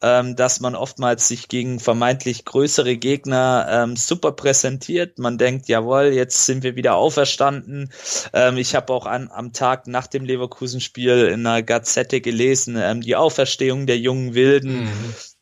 [0.00, 5.18] ähm, dass man oftmals sich gegen vermeintlich größere Gegner ähm, super präsentiert.
[5.18, 7.90] Man denkt, jawohl, jetzt sind wir wieder auferstanden.
[8.32, 13.00] Ähm, ich habe auch an, am Tag nach dem Leverkusen-Spiel in einer Gazette gelesen, ähm,
[13.00, 14.88] die Auferstehung der jungen Wilden,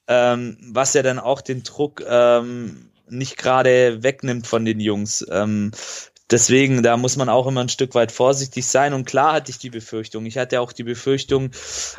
[0.09, 5.25] ähm, was ja dann auch den Druck ähm, nicht gerade wegnimmt von den Jungs.
[5.31, 5.73] Ähm,
[6.31, 8.95] Deswegen, da muss man auch immer ein Stück weit vorsichtig sein.
[8.95, 10.27] Und klar hatte ich die Befürchtung.
[10.27, 11.51] Ich hatte auch die Befürchtung,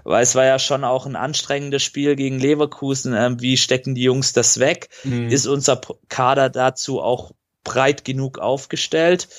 [0.04, 3.14] weil es war ja schon auch ein anstrengendes Spiel gegen Leverkusen.
[3.14, 4.90] Ähm, wie stecken die Jungs das weg?
[5.06, 5.30] Mhm.
[5.30, 7.32] Ist unser Kader dazu auch
[7.64, 9.30] breit genug aufgestellt?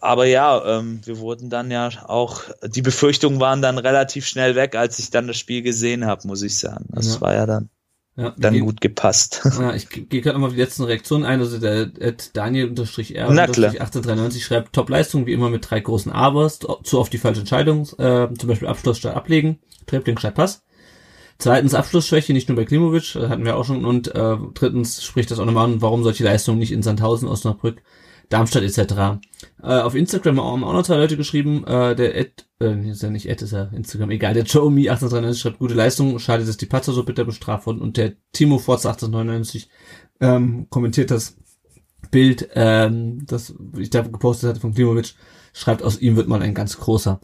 [0.00, 4.76] Aber ja, ähm, wir wurden dann ja auch, die Befürchtungen waren dann relativ schnell weg,
[4.76, 6.86] als ich dann das Spiel gesehen habe, muss ich sagen.
[6.90, 7.20] Das Ja.
[7.20, 7.68] war ja dann,
[8.18, 9.42] ja, dann gut gepasst.
[9.60, 11.38] Ja, ich ge- gehe gerade nochmal auf die letzten Reaktionen ein.
[11.40, 13.86] Also der Ed Daniel unterstrich R Na unterstrich klar.
[13.86, 18.28] 1893 schreibt Top-Leistung, wie immer mit drei großen Abers, zu oft die falsche Entscheidung, äh,
[18.34, 20.62] zum Beispiel Abschluss statt Ablegen, Dribbling statt Pass.
[21.38, 23.84] Zweitens Abschlussschwäche, nicht nur bei Klimovic, äh, hatten wir auch schon.
[23.84, 27.80] Und äh, drittens spricht das auch nochmal an, warum solche Leistungen nicht in Sandhausen, Osnabrück,
[28.28, 29.20] Darmstadt etc.
[29.62, 31.64] Äh, auf Instagram haben auch noch zwei Leute geschrieben.
[31.66, 34.34] Äh, der Ed, äh, ist ja nicht Ed, ist ja Instagram, egal.
[34.34, 36.18] Der Joe Me 1893 schreibt gute Leistung.
[36.18, 37.80] Schade, dass die Patzer so bitter bestraft wurden.
[37.80, 39.68] Und der Timo Forza 1899
[40.20, 41.36] ähm, kommentiert das
[42.10, 45.14] Bild, ähm, das ich da gepostet hatte von Klimovic,
[45.52, 47.20] schreibt, aus ihm wird mal ein ganz großer.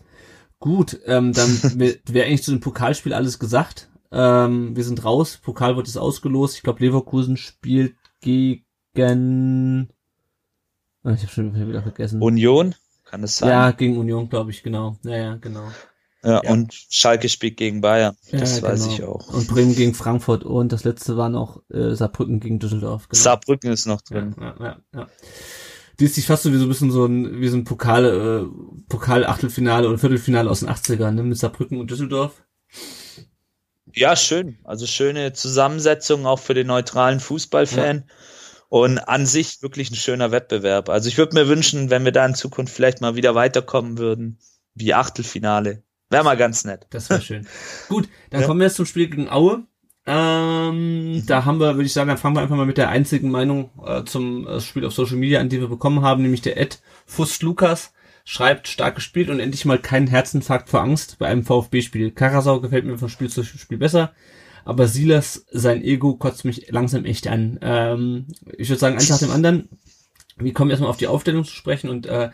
[0.58, 3.90] Gut, ähm, dann wäre eigentlich zu dem Pokalspiel alles gesagt.
[4.10, 5.38] Ähm, wir sind raus.
[5.42, 6.56] Pokal wird jetzt ausgelost.
[6.56, 9.90] Ich glaube, Leverkusen spielt gegen.
[11.04, 12.20] Ah, Ich habe schon wieder vergessen.
[12.22, 13.50] Union, kann es sein?
[13.50, 14.96] ja, gegen Union, glaube ich, genau.
[15.04, 15.68] Ja, ja, genau.
[16.24, 18.16] Ja, und Schalke spielt gegen Bayern.
[18.32, 18.94] Das ja, weiß genau.
[18.94, 19.28] ich auch.
[19.28, 23.08] Und Bremen gegen Frankfurt und das letzte war noch äh, Saarbrücken gegen Düsseldorf.
[23.10, 23.22] Genau.
[23.22, 24.34] Saarbrücken ist noch drin.
[24.40, 25.06] Ja, ja, ja.
[26.00, 28.06] Die ist sich fast so wie so ein bisschen so ein, wie so ein Pokal,
[28.06, 32.42] äh, Pokal-Achtelfinale oder Viertelfinale aus den 80ern, ne, mit Saarbrücken und Düsseldorf.
[33.92, 34.58] Ja, schön.
[34.64, 38.04] Also schöne Zusammensetzung auch für den neutralen Fußballfan.
[38.74, 40.88] Und an sich wirklich ein schöner Wettbewerb.
[40.88, 44.40] Also ich würde mir wünschen, wenn wir da in Zukunft vielleicht mal wieder weiterkommen würden,
[44.74, 45.84] wie Achtelfinale.
[46.10, 46.88] Wäre mal ganz nett.
[46.90, 47.46] Das wäre schön.
[47.88, 48.46] Gut, dann Ja.
[48.48, 49.62] kommen wir jetzt zum Spiel gegen Aue.
[50.06, 53.30] Ähm, da haben wir, würde ich sagen, dann fangen wir einfach mal mit der einzigen
[53.30, 56.56] Meinung äh, zum äh, Spiel auf Social Media an, die wir bekommen haben, nämlich der
[56.58, 57.92] Ed Fuss Lukas
[58.24, 62.10] schreibt, stark gespielt und endlich mal keinen Herzinfarkt vor Angst bei einem VfB-Spiel.
[62.10, 64.12] Karasau gefällt mir von Spiel zu Spiel besser,
[64.64, 67.58] aber Silas, sein Ego kotzt mich langsam echt an.
[67.62, 69.68] Ähm, ich würde sagen, eins nach dem anderen.
[70.36, 72.30] Wir kommen erstmal auf die Aufstellung zu sprechen und äh,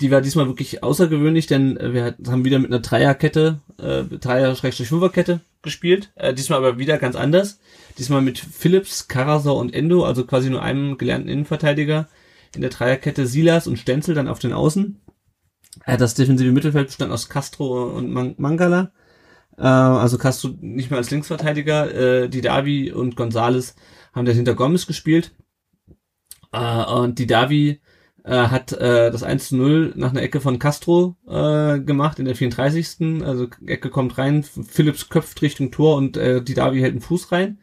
[0.00, 6.10] die war diesmal wirklich außergewöhnlich, denn wir haben wieder mit einer Dreierkette, äh, Dreier-Fünferkette gespielt.
[6.16, 7.60] Äh, diesmal aber wieder ganz anders.
[7.98, 12.08] Diesmal mit Philips, Karasau und Endo, also quasi nur einem gelernten Innenverteidiger.
[12.54, 15.00] In der Dreierkette Silas und Stenzel dann auf den Außen.
[15.86, 18.92] Äh, das defensive Mittelfeld bestand aus Castro und Man Mangala.
[19.58, 21.94] Äh, also Castro nicht mehr als Linksverteidiger.
[22.24, 23.74] Äh, die Davi und Gonzales
[24.12, 25.32] haben hinter Gomez gespielt.
[26.52, 27.80] Äh, und die Davi
[28.24, 32.24] äh, hat äh, das 1 zu 0 nach einer Ecke von Castro äh, gemacht in
[32.24, 33.22] der 34.
[33.22, 37.32] Also Ecke kommt rein, Philips köpft Richtung Tor und äh, die Davi hält einen Fuß
[37.32, 37.58] rein.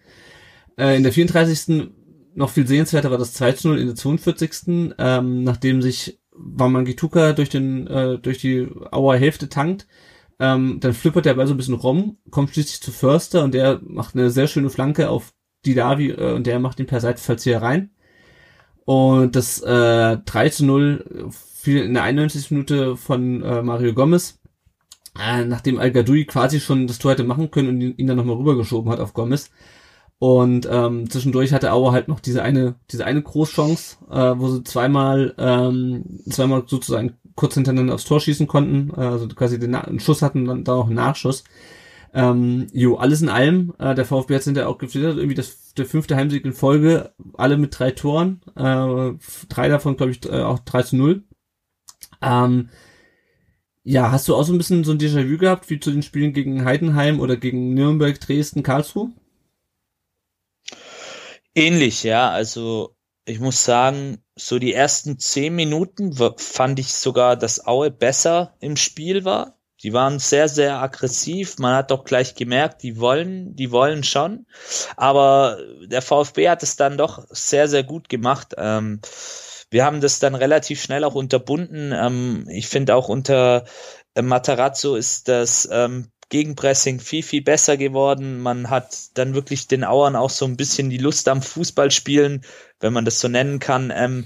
[0.77, 1.91] Äh, in der 34.
[2.35, 4.93] noch viel sehenswerter war das 2 zu 0 in der 42.
[4.97, 9.87] Ähm, nachdem sich Wamangituka durch den äh, durch die Auer Hälfte tankt.
[10.39, 13.79] Ähm, dann flippert der Ball so ein bisschen rum, kommt schließlich zu Förster und der
[13.83, 15.33] macht eine sehr schöne Flanke auf
[15.65, 17.91] die Davi äh, und der macht ihn per Seitfallzieher rein.
[18.85, 22.51] Und das äh, 3 zu 0 fiel in der 91.
[22.51, 24.41] Minute von äh, Mario Gomez,
[25.17, 28.17] äh, nachdem Al Gadoui quasi schon das Tor hätte machen können und ihn, ihn dann
[28.17, 29.51] nochmal rübergeschoben hat auf Gomez.
[30.19, 34.63] Und ähm, zwischendurch hatte Auer halt noch diese eine, diese eine Großchance, äh, wo sie
[34.63, 39.87] zweimal, ähm, zweimal sozusagen kurz hintereinander aufs Tor schießen konnten, äh, also quasi den, Na
[39.99, 41.43] Schuss hatten dann, dann auch einen Nachschuss.
[42.13, 45.85] Ähm, jo, alles in allem, äh, der VfB hat hinterher auch gefiltert, irgendwie das, der
[45.87, 49.13] fünfte Heimsieg in Folge, alle mit drei Toren, äh,
[49.49, 51.23] drei davon, glaube ich, äh, auch 3 zu 0.
[52.21, 52.69] Ähm,
[53.83, 56.33] ja, hast du auch so ein bisschen so ein Déjà-vu gehabt, wie zu den Spielen
[56.33, 59.11] gegen Heidenheim oder gegen Nürnberg, Dresden, Karlsruhe?
[61.55, 67.65] Ähnlich, ja, also ich muss sagen, so die ersten zehn Minuten fand ich sogar, dass
[67.65, 69.57] Aue besser im Spiel war.
[69.81, 71.57] Die waren sehr, sehr aggressiv.
[71.59, 74.45] Man hat doch gleich gemerkt, die wollen, die wollen schon.
[74.95, 78.53] Aber der VfB hat es dann doch sehr, sehr gut gemacht.
[78.57, 79.01] Ähm,
[79.69, 81.91] wir haben das dann relativ schnell auch unterbunden.
[81.93, 83.65] Ähm, ich finde auch unter
[84.15, 88.39] äh, Matarazzo ist das ähm, Gegenpressing viel, viel besser geworden.
[88.39, 92.43] Man hat dann wirklich den Auern auch so ein bisschen die Lust am Fußballspielen,
[92.79, 94.25] wenn man das so nennen kann, ähm,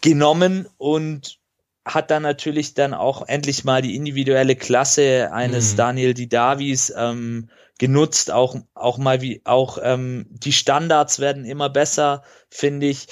[0.00, 1.38] genommen und
[1.84, 5.76] hat dann natürlich dann auch endlich mal die individuelle Klasse eines mhm.
[5.76, 12.22] Daniel Didavis ähm, genutzt, auch, auch mal wie, auch ähm, die Standards werden immer besser,
[12.50, 13.06] finde ich.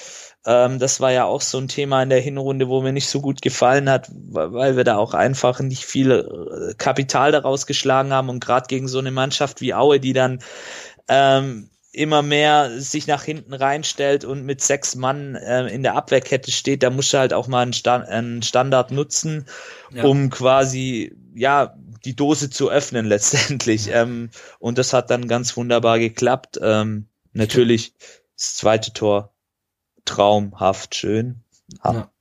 [0.45, 3.21] Ähm, das war ja auch so ein Thema in der Hinrunde, wo mir nicht so
[3.21, 8.29] gut gefallen hat, weil wir da auch einfach nicht viel äh, Kapital daraus geschlagen haben
[8.29, 10.39] und gerade gegen so eine Mannschaft wie Aue, die dann
[11.07, 16.51] ähm, immer mehr sich nach hinten reinstellt und mit sechs Mann äh, in der Abwehrkette
[16.51, 19.45] steht, da muss er halt auch mal einen, Stand, einen Standard nutzen,
[19.91, 20.03] ja.
[20.03, 23.89] um quasi, ja, die Dose zu öffnen letztendlich.
[23.91, 24.29] Ähm,
[24.59, 26.59] und das hat dann ganz wunderbar geklappt.
[26.61, 27.93] Ähm, natürlich
[28.35, 29.33] das zweite Tor
[30.05, 31.43] traumhaft schön.
[31.83, 32.11] Ja.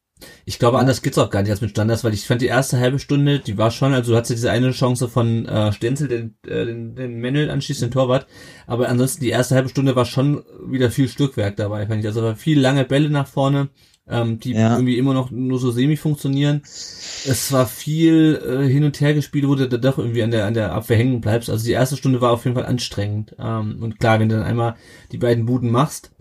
[0.46, 2.78] Ich glaube, anders geht's auch gar nicht als mit Standards, weil ich fand die erste
[2.78, 6.08] halbe Stunde, die war schon, also du hattest ja diese eine Chance von äh, Stenzel,
[6.08, 8.26] den, äh, den, den Manuel anschließt, den Torwart,
[8.66, 12.06] aber ansonsten die erste halbe Stunde war schon wieder viel Stückwerk dabei, fand ich.
[12.06, 13.68] Also viel lange Bälle nach vorne,
[14.08, 14.74] ähm, die ja.
[14.74, 16.62] irgendwie immer noch nur so semi funktionieren.
[16.64, 20.46] Es war viel äh, hin und her gespielt, wo du da doch irgendwie an der
[20.46, 21.50] an der Abwehr hängen bleibst.
[21.50, 23.34] Also die erste Stunde war auf jeden Fall anstrengend.
[23.38, 24.76] Ähm, und klar, wenn du dann einmal
[25.12, 26.12] die beiden Buden machst,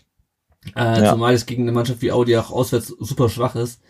[0.75, 1.11] äh, ja.
[1.11, 3.81] Zumal es gegen eine Mannschaft wie Audi auch auswärts super schwach ist.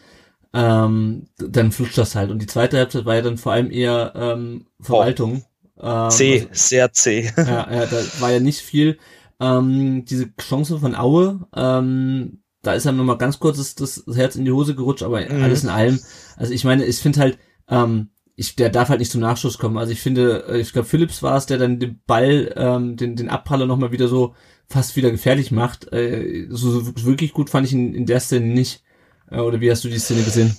[0.54, 2.32] Ähm, dann flutscht das halt.
[2.32, 5.44] Und die zweite Halbzeit war ja dann vor allem eher ähm, Verwaltung.
[5.80, 7.32] Ähm, C, also, sehr C.
[7.38, 8.98] ja, ja, da war ja nicht viel.
[9.40, 14.36] Ähm, diese Chance von Aue, ähm, da ist dann nochmal ganz kurz das, das Herz
[14.36, 15.44] in die Hose gerutscht, aber mhm.
[15.44, 16.00] alles in allem.
[16.38, 17.38] Also ich meine, ich finde halt,
[17.70, 19.78] ähm, ich, der darf halt nicht zum Nachschuss kommen.
[19.78, 23.16] Also ich finde, äh, ich glaube, Philips war es, der dann den Ball, ähm, den,
[23.16, 24.36] den Abpraller nochmal wieder so
[24.68, 25.92] fast wieder gefährlich macht.
[25.94, 28.84] Äh, so, so wirklich gut fand ich ihn in der Szene nicht.
[29.30, 30.56] Äh, oder wie hast du die Szene gesehen?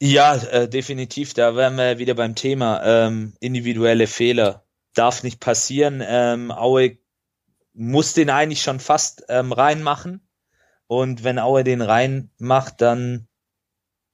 [0.00, 1.32] Ja, äh, definitiv.
[1.32, 4.64] Da wären wir wieder beim Thema ähm, individuelle Fehler.
[4.94, 6.02] Darf nicht passieren.
[6.04, 6.98] Ähm, Aue
[7.72, 10.20] muss den eigentlich schon fast ähm, reinmachen.
[10.92, 13.26] Und wenn Aue den reinmacht, dann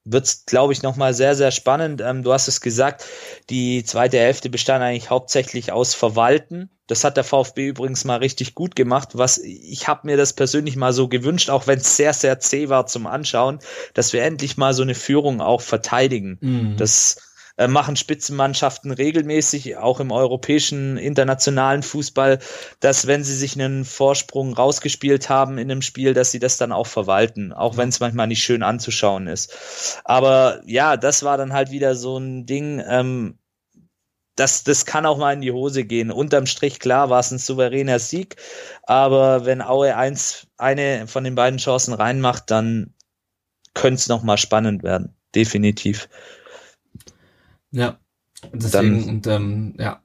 [0.05, 2.01] wird's, glaube ich, nochmal sehr, sehr spannend.
[2.01, 3.05] Ähm, du hast es gesagt,
[3.51, 6.71] die zweite Hälfte bestand eigentlich hauptsächlich aus Verwalten.
[6.87, 9.09] Das hat der VfB übrigens mal richtig gut gemacht.
[9.15, 12.69] Was ich habe mir das persönlich mal so gewünscht, auch wenn es sehr, sehr zäh
[12.69, 13.59] war zum Anschauen,
[13.95, 16.39] dass wir endlich mal so eine Führung auch verteidigen.
[16.41, 16.77] Mhm.
[16.77, 17.28] Das
[17.59, 22.39] äh, machen Spitzenmannschaften regelmäßig, auch im europäischen internationalen Fußball,
[22.81, 26.73] dass wenn sie sich einen Vorsprung rausgespielt haben in einem Spiel, dass sie das dann
[26.73, 30.01] auch verwalten, auch wenn es manchmal nicht schön anzuschauen ist.
[30.05, 33.39] Aber ja, das war dann halt wieder so ein Ding, ähm,
[34.37, 36.13] das, das kann auch mal in die Hose gehen.
[36.13, 38.37] Unterm Strich, klar, war es ein souveräner Sieg,
[38.85, 42.95] aber wenn Aue eins, eine von den beiden Chancen reinmacht, dann
[43.75, 45.17] könnte es nochmal spannend werden.
[45.35, 46.09] Definitiv.
[47.71, 47.99] Ja,
[48.53, 50.01] deswegen, dann, und ähm, ja,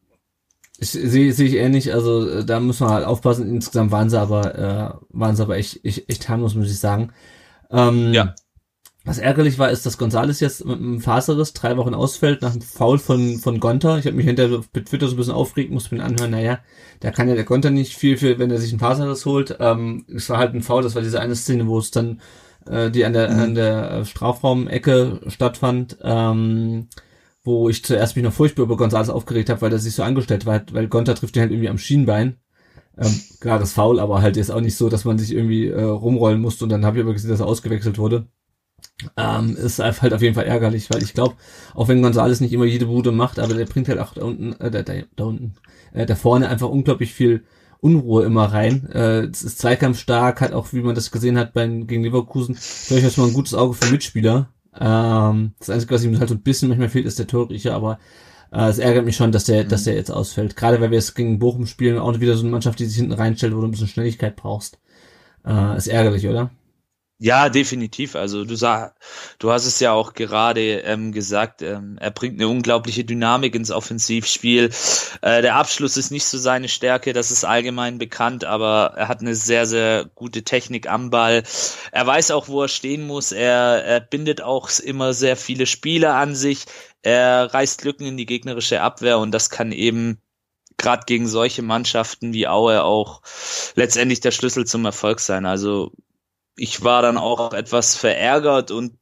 [0.80, 3.48] ich sehe seh ich ähnlich, also äh, da muss man halt aufpassen.
[3.48, 7.12] Insgesamt waren sie aber, äh, waren sie aber echt, echt, echt harmlos, muss ich sagen.
[7.72, 8.36] Ähm, ja.
[9.06, 12.62] Was ärgerlich war, ist, dass Gonzales jetzt mit einem Faserriss drei Wochen ausfällt nach einem
[12.62, 13.98] Foul von, von Gonter.
[13.98, 16.60] Ich habe mich hinterher mit Twitter so ein bisschen aufgeregt, musste mir anhören, naja,
[17.02, 19.58] da kann ja der Gonter nicht viel für, wenn er sich einen Faserriss holt.
[19.60, 22.22] Ähm, es war halt ein Foul, das war diese eine Szene, wo es dann,
[22.66, 23.40] äh, die an der, mhm.
[23.40, 26.88] an der Strafraumecke stattfand, ähm,
[27.44, 30.46] wo ich zuerst mich noch furchtbar über Gonzales aufgeregt habe, weil er sich so angestellt
[30.46, 32.38] war, weil Gonter trifft ihn halt irgendwie am Schienbein.
[32.98, 35.82] Ähm, klar, das Foul, aber halt jetzt auch nicht so, dass man sich irgendwie äh,
[35.82, 38.28] rumrollen musste und dann habe ich aber gesehen, dass er ausgewechselt wurde
[39.18, 41.36] ähm, ist halt auf jeden Fall ärgerlich, weil ich glaube,
[41.74, 44.54] auch wenn Gonzales nicht immer jede Bude macht, aber der bringt halt auch da unten,
[44.54, 45.56] äh, da, da unten,
[45.94, 47.44] äh, da vorne einfach unglaublich viel
[47.80, 48.90] Unruhe immer rein.
[48.92, 52.58] Äh, es ist zweikampfstark, hat auch, wie man das gesehen hat beim, gegen Leverkusen,
[52.90, 54.53] durchaus mal ein gutes Auge für Mitspieler.
[54.80, 58.00] Ähm, das Einzige, was ihm halt so ein bisschen manchmal fehlt, ist der Torriecher, aber
[58.52, 59.70] äh, es ärgert mich schon, dass der, mhm.
[59.70, 60.56] dass der jetzt ausfällt.
[60.56, 63.14] Gerade weil wir es gegen Bochum spielen, auch wieder so eine Mannschaft, die sich hinten
[63.14, 64.80] reinstellt, wo du ein bisschen Schnelligkeit brauchst.
[65.46, 66.52] Äh, ist ärgerlich, oder?
[67.24, 68.18] Ja, definitiv.
[68.18, 68.96] Also du sag,
[69.40, 73.72] du hast es ja auch gerade ähm, gesagt, ähm, er bringt eine unglaubliche Dynamik ins
[73.72, 74.70] Offensivspiel.
[75.22, 79.22] Äh, der Abschluss ist nicht so seine Stärke, das ist allgemein bekannt, aber er hat
[79.22, 81.44] eine sehr, sehr gute Technik am Ball.
[81.94, 83.32] Er weiß auch, wo er stehen muss.
[83.32, 86.66] Er, er bindet auch immer sehr viele Spieler an sich.
[87.04, 90.18] Er reißt Lücken in die gegnerische Abwehr und das kann eben
[90.76, 93.22] gerade gegen solche Mannschaften wie Aue auch
[93.76, 95.46] letztendlich der Schlüssel zum Erfolg sein.
[95.46, 95.94] Also
[96.56, 98.98] ich war dann auch etwas verärgert und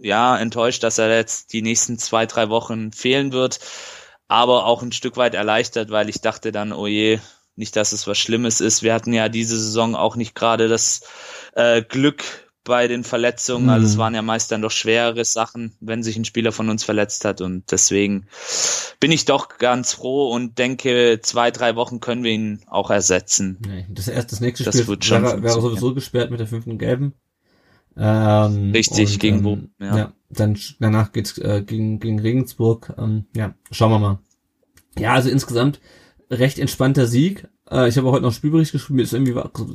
[0.00, 3.60] ja, enttäuscht, dass er jetzt die nächsten zwei, drei Wochen fehlen wird,
[4.28, 7.20] aber auch ein Stück weit erleichtert, weil ich dachte dann, oh je,
[7.56, 8.82] nicht, dass es was Schlimmes ist.
[8.82, 11.02] Wir hatten ja diese Saison auch nicht gerade das
[11.54, 13.64] äh, Glück, bei den Verletzungen.
[13.64, 13.70] Mhm.
[13.70, 13.98] Also es mhm.
[13.98, 17.40] waren ja meist dann doch schwerere Sachen, wenn sich ein Spieler von uns verletzt hat.
[17.40, 18.26] Und deswegen
[19.00, 23.58] bin ich doch ganz froh und denke, zwei, drei Wochen können wir ihn auch ersetzen.
[23.66, 26.46] Nee, das erste, das nächste das Spiel wird schon wäre, wäre sowieso gesperrt mit der
[26.46, 27.14] fünften Gelben.
[27.96, 29.58] Ähm, Richtig, und, gegen ähm, wo?
[29.84, 29.96] Ja.
[29.96, 30.12] ja.
[30.30, 32.92] dann danach geht's äh, gegen, gegen Regensburg.
[32.98, 34.18] Ähm, ja, schauen wir mal.
[34.98, 35.80] Ja, also insgesamt
[36.30, 37.48] recht entspannter Sieg.
[37.70, 39.34] Äh, ich habe heute noch Spielbericht geschrieben, mir ist irgendwie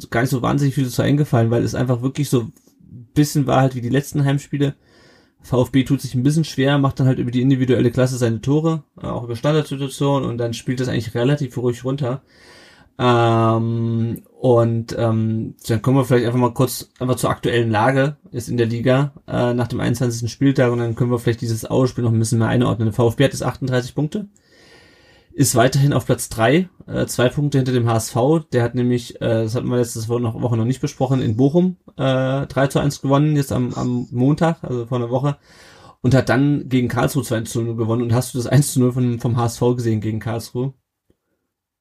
[0.10, 2.50] gar nicht so wahnsinnig viel zu eingefallen, weil es einfach wirklich so
[3.14, 4.76] bisschen war halt wie die letzten Heimspiele.
[5.42, 8.84] VfB tut sich ein bisschen schwer, macht dann halt über die individuelle Klasse seine Tore,
[9.02, 12.22] äh, auch über Standardsituationen und dann spielt das eigentlich relativ ruhig runter.
[12.98, 18.50] Ähm, und ähm, dann kommen wir vielleicht einfach mal kurz einfach zur aktuellen Lage ist
[18.50, 20.30] in der Liga äh, nach dem 21.
[20.30, 22.88] Spieltag und dann können wir vielleicht dieses Ausspiel noch ein bisschen mehr einordnen.
[22.88, 24.28] Der VfB hat jetzt 38 Punkte
[25.40, 28.16] ist weiterhin auf Platz drei, äh, zwei Punkte hinter dem HSV.
[28.52, 31.38] Der hat nämlich, äh, das hatten wir letzte Woche noch, Woche noch nicht besprochen, in
[31.38, 35.38] Bochum äh, 3 zu 1 gewonnen, jetzt am, am Montag, also vor einer Woche.
[36.02, 38.02] Und hat dann gegen Karlsruhe 2 zu 0 gewonnen.
[38.02, 40.74] Und hast du das 1 zu 0 von, vom HSV gesehen gegen Karlsruhe?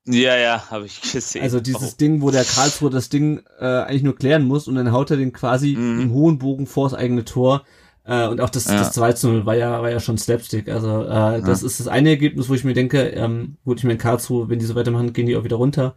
[0.06, 1.42] Ja, ja, habe ich gesehen.
[1.42, 1.96] Also dieses oh.
[1.98, 5.16] Ding, wo der Karlsruhe das Ding äh, eigentlich nur klären muss und dann haut er
[5.16, 6.00] den quasi mhm.
[6.00, 7.64] im hohen Bogen vors eigene Tor
[8.08, 8.78] äh, und auch das, ja.
[8.78, 10.68] das 2 zu 0 war ja, war ja schon Slapstick.
[10.68, 11.66] Also äh, das ja.
[11.66, 14.58] ist das eine Ergebnis, wo ich mir denke, ähm, gut, ich mir in Karlsruhe, wenn
[14.58, 15.94] die so weitermachen, gehen die auch wieder runter.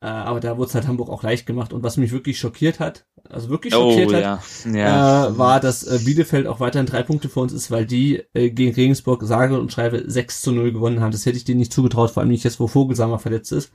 [0.00, 1.72] Äh, aber da wurde es halt Hamburg auch leicht gemacht.
[1.72, 4.40] Und was mich wirklich schockiert hat, also wirklich oh, schockiert oh, hat,
[4.74, 5.28] ja.
[5.28, 8.50] Äh, war, dass äh, Bielefeld auch weiterhin drei Punkte vor uns ist, weil die äh,
[8.50, 11.12] gegen Regensburg sage und schreibe 6 zu 0 gewonnen haben.
[11.12, 13.70] Das hätte ich denen nicht zugetraut, vor allem nicht jetzt, wo Vogelsammer verletzt ist.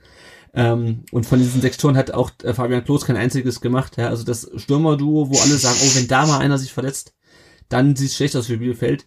[0.52, 3.96] Ähm, und von diesen sechs Toren hat auch äh, Fabian Klos kein einziges gemacht.
[3.96, 4.08] Ja?
[4.08, 7.14] Also das Stürmerduo, wo alle sagen, oh, wenn da mal einer sich verletzt,
[7.70, 9.06] dann sieht es schlecht aus für Bielefeld.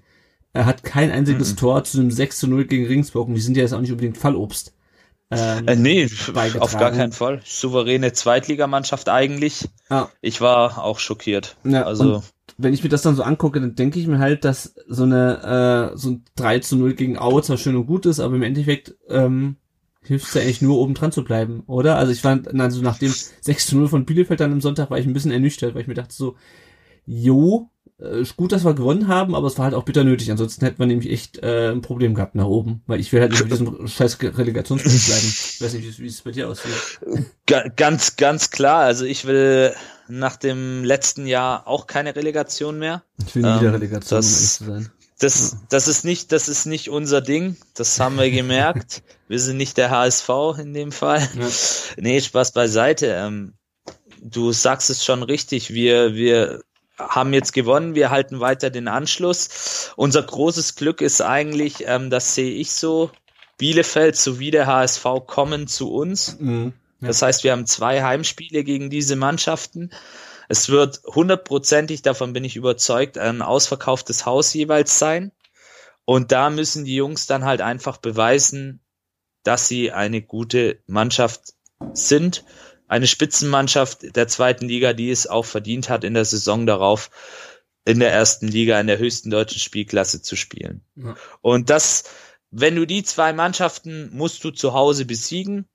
[0.53, 1.57] Er hat kein einziges mhm.
[1.57, 3.91] Tor zu einem 6 zu 0 gegen Regensburg und die sind ja jetzt auch nicht
[3.91, 4.73] unbedingt Fallobst.
[5.31, 6.09] Ähm, äh, nee,
[6.59, 7.41] auf gar keinen Fall.
[7.43, 9.67] Souveräne Zweitligamannschaft eigentlich.
[9.89, 10.07] Ah.
[10.21, 11.57] Ich war auch schockiert.
[11.63, 12.23] Ja, also
[12.57, 15.91] wenn ich mir das dann so angucke, dann denke ich mir halt, dass so eine
[15.93, 18.43] äh, so ein 3 zu 0 gegen Aue zwar schön und gut ist, aber im
[18.43, 19.57] Endeffekt ähm,
[20.03, 21.97] hilft es ja eigentlich nur, oben dran zu bleiben, oder?
[21.97, 24.99] Also ich fand, also nach dem 6 zu 0 von Bielefeld dann am Sonntag war
[24.99, 26.35] ich ein bisschen ernüchtert, weil ich mir dachte so,
[27.05, 27.69] jo,
[28.03, 30.29] äh, gut, dass wir gewonnen haben, aber es war halt auch bitter nötig.
[30.29, 32.81] Ansonsten hätten wir nämlich echt äh, ein Problem gehabt nach oben.
[32.85, 35.27] Weil ich will halt nicht mit diesem scheiß Relegationsspiel bleiben.
[35.27, 36.99] Ich weiß nicht, wie es bei dir aussieht.
[37.75, 38.79] Ganz, ganz klar.
[38.81, 39.73] Also ich will
[40.09, 43.03] nach dem letzten Jahr auch keine Relegation mehr.
[43.25, 44.91] Ich will nie wieder ähm, Relegation, das, um ehrlich zu sein.
[45.19, 47.55] Das, das ist nicht, das ist nicht unser Ding.
[47.75, 49.03] Das haben wir gemerkt.
[49.29, 51.27] wir sind nicht der HSV in dem Fall.
[51.39, 51.47] Ja.
[51.97, 53.07] Nee, Spaß beiseite.
[53.07, 53.53] Ähm,
[54.21, 55.73] du sagst es schon richtig.
[55.73, 56.61] Wir, wir
[57.09, 57.95] haben jetzt gewonnen.
[57.95, 59.91] Wir halten weiter den Anschluss.
[59.95, 63.11] Unser großes Glück ist eigentlich, ähm, das sehe ich so.
[63.57, 66.37] Bielefeld sowie der HSV kommen zu uns.
[66.39, 66.73] Mhm.
[66.99, 67.07] Ja.
[67.07, 69.91] Das heißt, wir haben zwei Heimspiele gegen diese Mannschaften.
[70.49, 75.31] Es wird hundertprozentig, davon bin ich überzeugt, ein ausverkauftes Haus jeweils sein.
[76.05, 78.81] Und da müssen die Jungs dann halt einfach beweisen,
[79.43, 81.53] dass sie eine gute Mannschaft
[81.93, 82.43] sind.
[82.87, 87.09] Eine Spitzenmannschaft der zweiten Liga, die es auch verdient hat, in der Saison darauf
[87.85, 90.85] in der ersten Liga, in der höchsten deutschen Spielklasse zu spielen.
[90.95, 91.15] Ja.
[91.41, 92.03] Und das,
[92.49, 95.67] wenn du die zwei Mannschaften musst du zu Hause besiegen,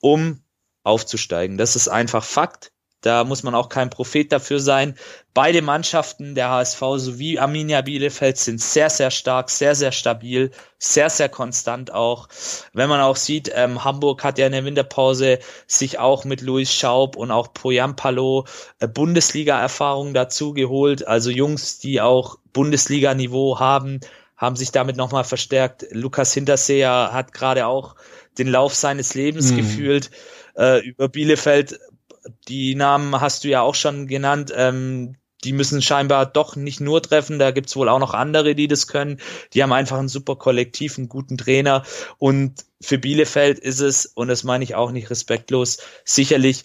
[0.00, 0.42] um
[0.82, 1.56] aufzusteigen.
[1.56, 2.72] Das ist einfach Fakt.
[3.04, 4.94] Da muss man auch kein Prophet dafür sein.
[5.34, 11.10] Beide Mannschaften, der HSV sowie Arminia Bielefeld, sind sehr, sehr stark, sehr, sehr stabil, sehr,
[11.10, 12.28] sehr konstant auch.
[12.72, 16.72] Wenn man auch sieht, ähm, Hamburg hat ja in der Winterpause sich auch mit Luis
[16.72, 18.46] Schaub und auch Poyampalo
[18.78, 21.06] äh, Bundesliga-Erfahrung dazu geholt.
[21.06, 24.00] Also Jungs, die auch Bundesliga-Niveau haben,
[24.38, 25.84] haben sich damit nochmal verstärkt.
[25.90, 27.96] Lukas Hinterseher hat gerade auch
[28.38, 29.58] den Lauf seines Lebens mhm.
[29.58, 30.10] gefühlt.
[30.56, 31.78] Äh, über Bielefeld
[32.48, 34.52] die Namen hast du ja auch schon genannt.
[34.54, 38.66] Ähm, die müssen scheinbar doch nicht nur treffen, da gibt's wohl auch noch andere, die
[38.66, 39.20] das können.
[39.52, 41.84] Die haben einfach ein super Kollektiv, einen guten Trainer.
[42.18, 46.64] Und für Bielefeld ist es, und das meine ich auch nicht respektlos, sicherlich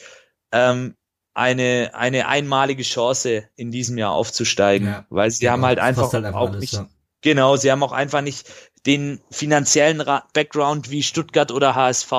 [0.51, 0.95] ähm,
[1.33, 5.05] eine, eine einmalige Chance in diesem Jahr aufzusteigen, ja.
[5.09, 6.89] weil sie ja, haben halt einfach, halt einfach auch alles, nicht, ja.
[7.21, 8.49] genau, sie haben auch einfach nicht
[8.85, 10.03] den finanziellen
[10.33, 12.11] Background wie Stuttgart oder HSV,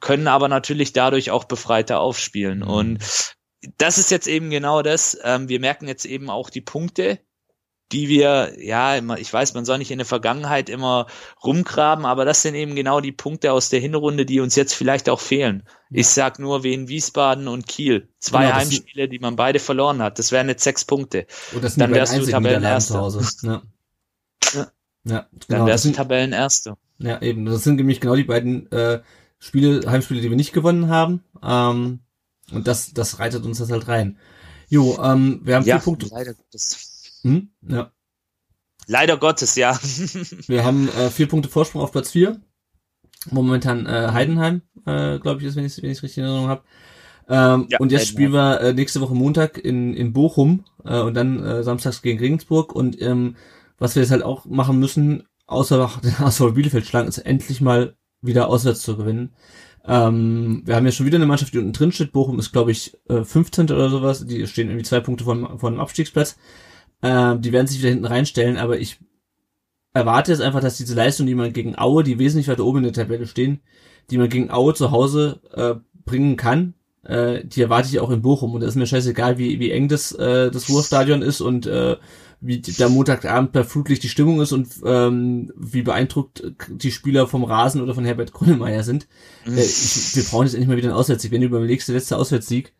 [0.00, 2.60] können aber natürlich dadurch auch befreiter aufspielen.
[2.60, 2.68] Mhm.
[2.68, 3.34] Und
[3.78, 5.18] das ist jetzt eben genau das.
[5.22, 7.18] Ähm, wir merken jetzt eben auch die Punkte,
[7.92, 11.06] die wir, ja, immer, ich weiß, man soll nicht in der Vergangenheit immer
[11.42, 15.08] rumgraben, aber das sind eben genau die Punkte aus der Hinrunde, die uns jetzt vielleicht
[15.08, 15.64] auch fehlen.
[15.90, 16.00] Ja.
[16.00, 18.08] Ich sag nur Wien Wiesbaden und Kiel.
[18.20, 20.20] Zwei genau, Heimspiele, die man beide verloren hat.
[20.20, 21.26] Das wären jetzt sechs Punkte.
[21.52, 23.10] Und das Dann wärst du Tabellenerster.
[23.42, 23.62] Ja.
[24.52, 24.72] ja.
[25.04, 25.58] Ja, genau.
[25.58, 26.76] Dann wärst du Tabellenerster.
[26.98, 27.46] Ja, eben.
[27.46, 29.00] Das sind nämlich genau die beiden äh,
[29.40, 31.24] Spiele, Heimspiele, die wir nicht gewonnen haben.
[31.42, 32.00] Ähm,
[32.52, 34.18] und das, das reitet uns das halt rein.
[34.68, 36.06] Jo, ähm, wir haben ja, vier Punkte.
[36.10, 37.18] Leider Gottes.
[37.22, 37.50] Hm?
[37.62, 37.90] Ja.
[38.86, 39.78] Leider Gottes, ja.
[40.46, 42.40] wir haben äh, vier Punkte Vorsprung auf Platz vier.
[43.30, 46.62] Momentan äh, Heidenheim, äh, glaube ich, ist, wenn ich es wenn richtig in Erinnerung habe.
[47.28, 51.14] Ähm, ja, und jetzt spielen wir äh, nächste Woche Montag in, in Bochum äh, und
[51.14, 52.74] dann äh, samstags gegen Regensburg.
[52.74, 53.36] Und ähm,
[53.78, 57.96] was wir jetzt halt auch machen müssen, außer den HSV Bielefeld schlagen, ist endlich mal
[58.22, 59.30] wieder auswärts zu gewinnen.
[59.84, 62.12] Ähm, wir haben ja schon wieder eine Mannschaft, die unten drin steht.
[62.12, 63.66] Bochum ist, glaube ich, äh, 15.
[63.66, 64.26] oder sowas.
[64.26, 66.36] Die stehen irgendwie zwei Punkte von, von dem Abstiegsplatz.
[67.02, 68.98] Äh, die werden sich wieder hinten reinstellen, aber ich
[69.92, 72.84] erwarte jetzt einfach, dass diese Leistung, die man gegen Aue, die wesentlich weiter oben in
[72.84, 73.60] der Tabelle stehen,
[74.10, 78.22] die man gegen Aue zu Hause äh, bringen kann, äh, die erwarte ich auch in
[78.22, 78.54] Bochum.
[78.54, 81.96] Und es ist mir scheißegal, wie, wie eng das, äh, das Ruhrstadion ist und äh,
[82.40, 87.44] wie der Montagabend per Flutlicht die Stimmung ist und ähm, wie beeindruckt die Spieler vom
[87.44, 89.06] Rasen oder von Herbert Grönemeyer sind.
[89.44, 89.58] Mhm.
[89.58, 91.32] Äh, ich, wir brauchen jetzt endlich mal wieder einen Auswärtssieg.
[91.32, 92.72] Wenn du überlegst, der letzte Auswärtssieg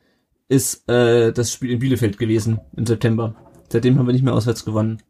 [0.49, 3.35] ist äh, das Spiel in Bielefeld gewesen im September.
[3.69, 5.03] Seitdem haben wir nicht mehr auswärts gewonnen.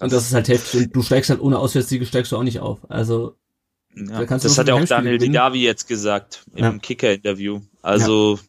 [0.00, 0.86] Und das ist halt heftig.
[0.86, 2.78] Und du steigst halt ohne Auswärtssiege, steigst du auch nicht auf.
[2.90, 3.36] Also
[3.94, 6.78] ja, da das hat ja auch Daniel Didavi jetzt gesagt im ja.
[6.78, 7.60] Kicker-Interview.
[7.82, 8.40] Also ja,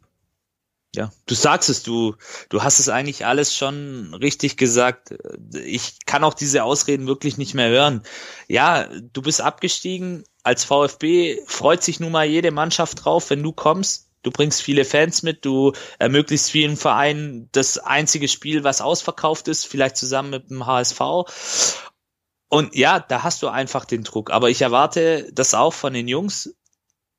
[1.26, 2.16] du sagst es, du,
[2.50, 5.16] du hast es eigentlich alles schon richtig gesagt.
[5.54, 8.04] Ich kann auch diese Ausreden wirklich nicht mehr hören.
[8.48, 10.24] Ja, du bist abgestiegen.
[10.44, 14.10] Als VfB freut sich nun mal jede Mannschaft drauf, wenn du kommst.
[14.22, 19.66] Du bringst viele Fans mit, du ermöglichst vielen Vereinen das einzige Spiel, was ausverkauft ist,
[19.66, 21.00] vielleicht zusammen mit dem HSV.
[22.50, 24.32] Und ja, da hast du einfach den Druck.
[24.32, 26.54] Aber ich erwarte das auch von den Jungs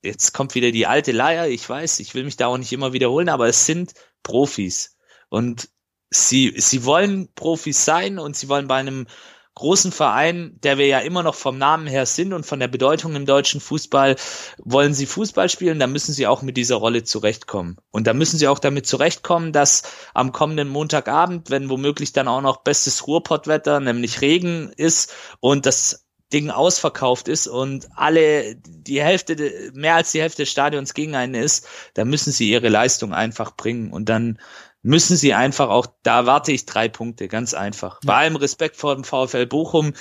[0.02, 2.92] jetzt kommt wieder die alte Leier, ich weiß, ich will mich da auch nicht immer
[2.92, 4.96] wiederholen, aber es sind Profis.
[5.28, 5.68] Und
[6.10, 9.06] sie, sie wollen Profis sein und sie wollen bei einem
[9.54, 13.14] großen Verein, der wir ja immer noch vom Namen her sind und von der Bedeutung
[13.14, 14.16] im deutschen Fußball,
[14.58, 17.76] wollen sie Fußball spielen, dann müssen sie auch mit dieser Rolle zurechtkommen.
[17.90, 19.82] Und da müssen sie auch damit zurechtkommen, dass
[20.14, 26.06] am kommenden Montagabend, wenn womöglich dann auch noch bestes Ruhrpottwetter, nämlich Regen ist und das
[26.32, 31.34] Ding ausverkauft ist und alle, die Hälfte, mehr als die Hälfte des Stadions gegen einen
[31.34, 34.38] ist, da müssen sie ihre Leistung einfach bringen und dann
[34.82, 38.00] müssen sie einfach auch, da warte ich drei Punkte, ganz einfach.
[38.04, 39.92] Bei allem Respekt vor dem VfL Bochum.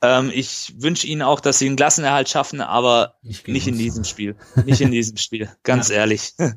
[0.00, 4.04] Ähm, ich wünsche ihnen auch, dass sie einen Klassenerhalt schaffen, aber nicht, nicht in diesem
[4.04, 4.36] Spiel.
[4.64, 5.96] Nicht in diesem Spiel, ganz ja.
[5.96, 6.34] ehrlich.
[6.38, 6.52] Ja.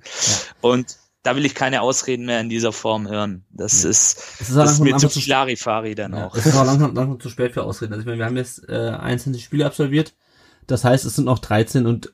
[0.61, 3.45] Und da will ich keine Ausreden mehr in dieser Form hören.
[3.51, 3.89] Das Ja.
[3.91, 6.35] ist, Es ist, das ist mir zu viel Larifari dann ja, auch.
[6.35, 7.93] es ist auch langsam, langsam zu spät für Ausreden.
[7.93, 10.13] Also ich meine, wir haben jetzt äh, 21 Spiele absolviert.
[10.67, 12.13] Das heißt, es sind noch 13 und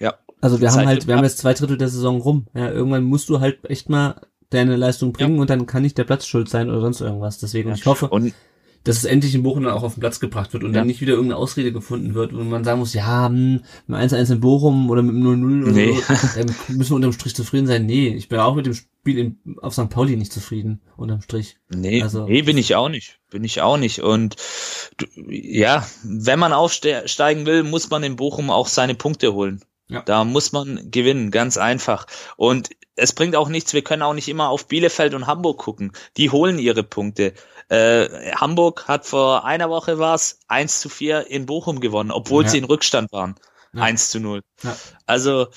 [0.00, 0.14] Ja.
[0.40, 1.24] also wir Zeit haben halt, wir haben ab.
[1.26, 2.46] jetzt zwei Drittel der Saison rum.
[2.54, 6.04] Ja, irgendwann musst du halt echt mal deine Leistung bringen und dann kann nicht der
[6.04, 7.38] Platz schuld sein oder sonst irgendwas.
[7.38, 7.74] Deswegen, Ja.
[7.74, 8.34] ich hoffe, Und
[8.84, 10.80] dass es endlich in Bochum dann auch auf den Platz gebracht wird und Ja.
[10.80, 13.94] dann nicht wieder irgendeine Ausrede gefunden wird und man sagen muss, ja, hm, mit dem
[13.94, 15.92] 1-1 in Bochum oder mit dem 0-0 oder Nee.
[15.94, 17.86] so, dann müssen wir unterm Strich zufrieden sein.
[17.86, 19.88] Nee, ich bin auch mit dem Spiel in, auf St.
[19.90, 21.58] Pauli nicht zufrieden, unterm Strich.
[21.68, 23.20] Nee, Also- nee, bin ich auch nicht.
[23.30, 24.00] Bin ich auch nicht.
[24.00, 24.36] Und
[24.98, 29.60] du, ja, wenn man aufsteigen will, muss man in Bochum auch seine Punkte holen.
[29.88, 30.02] Ja.
[30.02, 32.06] Da muss man gewinnen, ganz einfach.
[32.36, 35.92] Und es bringt auch nichts, wir können auch nicht immer auf Bielefeld und Hamburg gucken.
[36.16, 37.32] Die holen ihre Punkte.
[37.68, 42.50] Äh, Hamburg hat vor einer Woche was 1 zu 4 in Bochum gewonnen, obwohl Ja.
[42.50, 43.36] sie in Rückstand waren.
[43.72, 43.82] Ja.
[43.82, 44.42] 1 zu 0.
[44.62, 44.76] Ja.
[45.06, 45.48] Also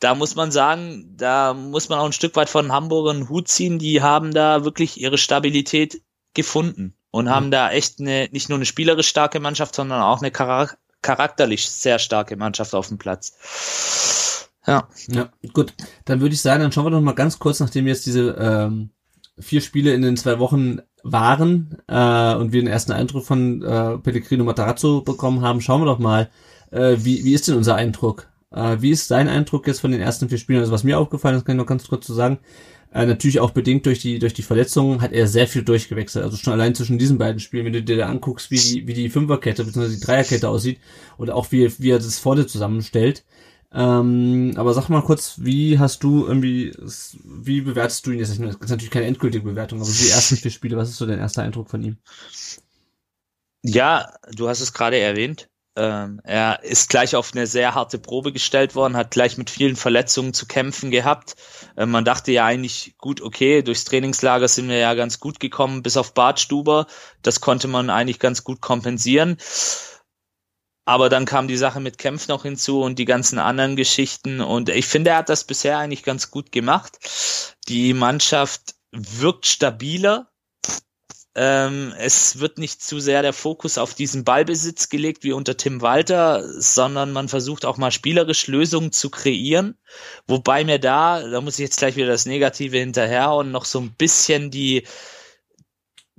[0.00, 3.78] da muss man sagen, da muss man auch ein Stück weit von Hamburgern Hut ziehen.
[3.78, 6.02] Die haben da wirklich ihre Stabilität
[6.34, 10.32] gefunden und haben da echt eine, nicht nur eine spielerisch starke Mannschaft, sondern auch eine
[10.36, 14.48] charak charakterlich sehr starke Mannschaft auf dem Platz.
[14.66, 15.74] Ja, Ja, gut.
[16.04, 18.90] Dann würde ich sagen, dann schauen wir noch mal ganz kurz, nachdem jetzt diese ähm,
[19.38, 23.98] vier Spiele in den zwei Wochen waren äh, und wir den ersten Eindruck von äh,
[23.98, 26.30] Pellegrino Matarazzo bekommen haben, schauen wir doch mal,
[26.70, 28.28] äh, wie, wie ist denn unser Eindruck?
[28.50, 30.60] Äh, wie ist dein Eindruck jetzt von den ersten vier Spielen?
[30.60, 32.38] Also was mir aufgefallen ist, kann ich noch ganz kurz zu sagen,
[32.94, 36.24] äh, natürlich auch bedingt durch die durch die Verletzungen hat er sehr viel durchgewechselt.
[36.24, 38.94] Also schon allein zwischen diesen beiden Spielen, wenn du dir da anguckst, wie die, wie
[38.94, 39.88] die Fünferkette bzw.
[39.88, 40.78] die Dreierkette aussieht
[41.16, 43.24] oder auch wie, wie er das vorne zusammenstellt.
[43.74, 46.76] Ähm, aber sag mal kurz, wie hast du irgendwie,
[47.24, 48.30] wie bewertest du ihn jetzt?
[48.30, 51.18] Das ist natürlich keine endgültige Bewertung, aber die ersten vier Spiele, was ist so dein
[51.18, 51.96] erster Eindruck von ihm?
[53.62, 55.48] ja, du hast es gerade erwähnt.
[55.74, 59.74] Ähm, er ist gleich auf eine sehr harte Probe gestellt worden, hat gleich mit vielen
[59.74, 61.34] Verletzungen zu kämpfen gehabt.
[61.76, 65.82] Äh, man dachte ja eigentlich, gut, okay, durchs Trainingslager sind wir ja ganz gut gekommen,
[65.82, 66.86] bis auf Bartstuber.
[67.22, 69.38] Das konnte man eigentlich ganz gut kompensieren.
[70.84, 74.40] Aber dann kam die Sache mit Kempf noch hinzu und die ganzen anderen Geschichten.
[74.40, 76.98] Und ich finde, er hat das bisher eigentlich ganz gut gemacht.
[77.68, 80.28] Die Mannschaft wirkt stabiler.
[81.34, 85.80] Ähm, es wird nicht zu sehr der Fokus auf diesen Ballbesitz gelegt wie unter Tim
[85.80, 89.78] Walter, sondern man versucht auch mal spielerisch Lösungen zu kreieren.
[90.26, 93.94] Wobei mir da, da muss ich jetzt gleich wieder das Negative hinterherhauen, noch so ein
[93.94, 94.84] bisschen die,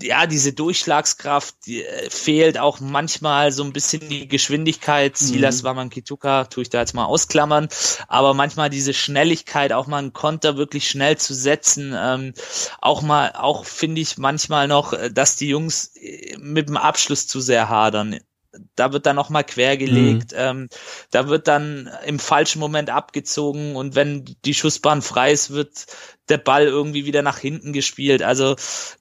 [0.01, 5.17] ja, diese Durchschlagskraft die, äh, fehlt auch manchmal so ein bisschen die Geschwindigkeit.
[5.17, 5.67] Silas Mhm.
[5.67, 7.67] Wamankituka tue ich da jetzt mal ausklammern,
[8.07, 12.33] aber manchmal diese Schnelligkeit, auch mal einen Konter wirklich schnell zu setzen, ähm,
[12.81, 17.27] auch mal, auch finde ich manchmal noch, äh, dass die Jungs äh, mit dem Abschluss
[17.27, 18.19] zu sehr hadern.
[18.75, 20.69] Da wird dann noch mal quergelegt, ähm,
[21.11, 25.87] da wird dann im falschen Moment abgezogen und wenn die Schussbahn frei ist, wird
[26.29, 28.21] der Ball irgendwie wieder nach hinten gespielt.
[28.21, 28.55] Also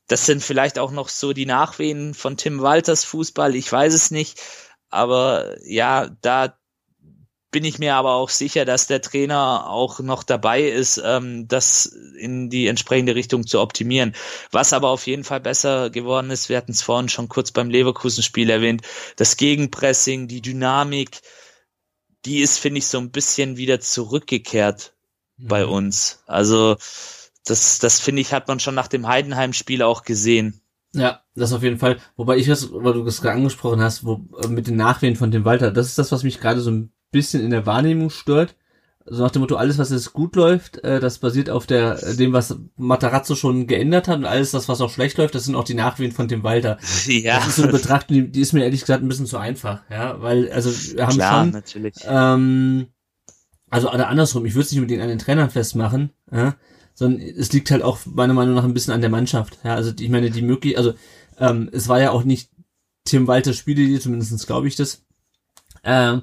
[0.07, 4.11] das sind vielleicht auch noch so die Nachwehen von Tim Walters Fußball, ich weiß es
[4.11, 4.41] nicht.
[4.89, 6.57] Aber ja, da
[7.53, 11.87] bin ich mir aber auch sicher, dass der Trainer auch noch dabei ist, ähm, das
[11.87, 14.15] in die entsprechende Richtung zu optimieren.
[14.51, 17.71] Was aber auf jeden Fall besser geworden ist, wir hatten es vorhin schon kurz beim
[17.71, 18.83] Leverkusen-Spiel erwähnt,
[19.17, 21.21] das Gegenpressing, die Dynamik,
[22.25, 24.95] die ist, finde ich, so ein bisschen wieder zurückgekehrt
[25.39, 25.73] bei Mhm.
[25.73, 26.23] uns.
[26.27, 26.77] Also
[27.45, 30.61] das, das finde ich, hat man schon nach dem Heidenheim-Spiel auch gesehen.
[30.95, 31.99] Ja, das auf jeden Fall.
[32.17, 35.31] Wobei ich das, weil du das gerade angesprochen hast, wo, äh, mit den Nachwehen von
[35.31, 38.57] dem Walter, das ist das, was mich gerade so ein bisschen in der Wahrnehmung stört.
[39.05, 42.15] So nach dem Motto, alles, was jetzt gut läuft, äh, das basiert auf der, äh,
[42.15, 45.57] dem, was Matarazzo schon geändert hat und alles das, was auch schlecht läuft, das sind
[45.57, 46.79] auch die Nachwehen von dem Walter.
[47.09, 49.39] Ja, Das ist so eine Betrachtung, die, die ist mir ehrlich gesagt ein bisschen zu
[49.39, 51.95] einfach, ja, weil, also, wir haben klar, schon, natürlich.
[52.07, 52.87] ähm,
[53.71, 56.55] also oder andersrum, ich würde es nicht unbedingt an den Trainern festmachen, ja,
[56.95, 59.59] sondern es liegt halt auch meiner Meinung nach ein bisschen an der Mannschaft.
[59.65, 60.95] Ja, also ich meine, die möglich, also
[61.39, 62.51] ähm, es war ja auch nicht
[63.05, 65.03] Tim Walters Spielidee, zumindest glaube ich das,
[65.83, 66.23] ähm,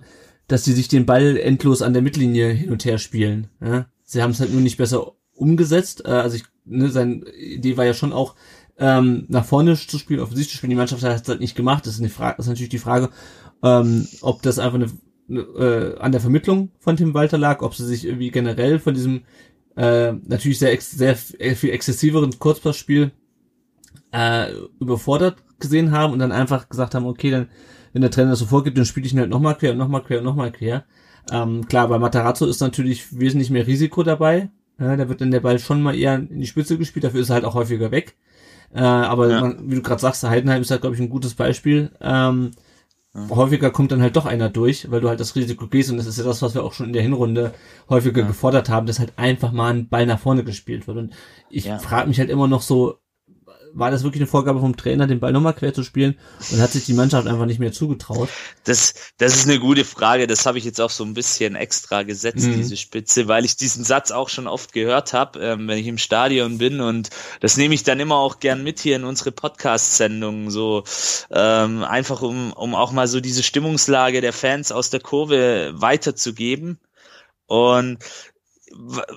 [0.49, 3.47] dass sie sich den Ball endlos an der Mittellinie hin und her spielen.
[3.61, 3.85] Ja?
[4.03, 6.03] Sie haben es halt nur nicht besser umgesetzt.
[6.05, 8.35] Äh, also ich, ne, seine Idee war ja schon auch,
[8.77, 10.71] ähm, nach vorne zu spielen, offensiv zu spielen.
[10.71, 11.85] Die Mannschaft hat es halt nicht gemacht.
[11.85, 13.09] Das ist, eine Frage, das ist natürlich die Frage,
[13.63, 14.89] ähm, ob das einfach eine,
[15.29, 18.93] eine, äh, an der Vermittlung von Tim Walter lag, ob sie sich irgendwie generell von
[18.93, 19.21] diesem
[19.75, 23.11] äh, natürlich sehr, ex sehr viel exzessiveren Kurzpassspiel
[24.11, 27.49] äh, überfordert gesehen haben und dann einfach gesagt haben, okay, dann,
[27.93, 30.03] wenn der Trainer das so vorgibt, dann spiele ich ihn halt nochmal quer und nochmal
[30.03, 30.85] quer und nochmal quer.
[31.31, 34.49] Ähm, klar, bei Matarazzo ist natürlich wesentlich mehr Risiko dabei.
[34.79, 37.29] Ja, da wird dann der Ball schon mal eher in die Spitze gespielt, dafür ist
[37.29, 38.15] er halt auch häufiger weg.
[38.73, 39.41] Äh, aber Ja.
[39.41, 41.91] man, wie du gerade sagst, Heidenheim ist halt, glaube ich, ein gutes Beispiel.
[42.01, 42.51] Ähm,
[43.29, 46.05] häufiger kommt dann halt doch einer durch, weil du halt das Risiko gehst und das
[46.05, 47.53] ist ja das, was wir auch schon in der Hinrunde
[47.89, 48.27] häufiger ja.
[48.27, 50.97] gefordert haben, dass halt einfach mal ein Ball nach vorne gespielt wird.
[50.97, 51.13] Und
[51.49, 51.79] ich ja.
[51.79, 52.99] frage mich halt immer noch so,
[53.73, 56.17] war das wirklich eine Vorgabe vom Trainer, den Ball nochmal quer zu spielen
[56.51, 58.29] und hat sich die Mannschaft einfach nicht mehr zugetraut?
[58.63, 60.27] Das, das ist eine gute Frage.
[60.27, 62.57] Das habe ich jetzt auch so ein bisschen extra gesetzt, mhm.
[62.57, 65.97] diese Spitze, weil ich diesen Satz auch schon oft gehört habe, ähm, wenn ich im
[65.97, 67.09] Stadion bin und
[67.39, 70.83] das nehme ich dann immer auch gern mit hier in unsere Podcast-Sendungen, so
[71.31, 76.79] ähm, einfach um, um auch mal so diese Stimmungslage der Fans aus der Kurve weiterzugeben.
[77.49, 77.97] Und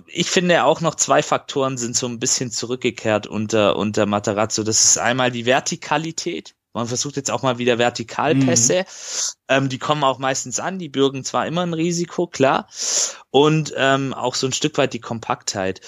[0.07, 4.63] ich finde auch noch zwei Faktoren sind so ein bisschen zurückgekehrt unter, unter Matarazzo.
[4.63, 6.55] Das ist einmal die Vertikalität.
[6.75, 8.81] Man versucht jetzt auch mal wieder Vertikalpässe.
[8.81, 9.35] Mhm.
[9.49, 12.67] Ähm, die kommen auch meistens an, die bürgen zwar immer ein Risiko, klar.
[13.31, 15.81] Und ähm, auch so ein Stück weit die Kompaktheit.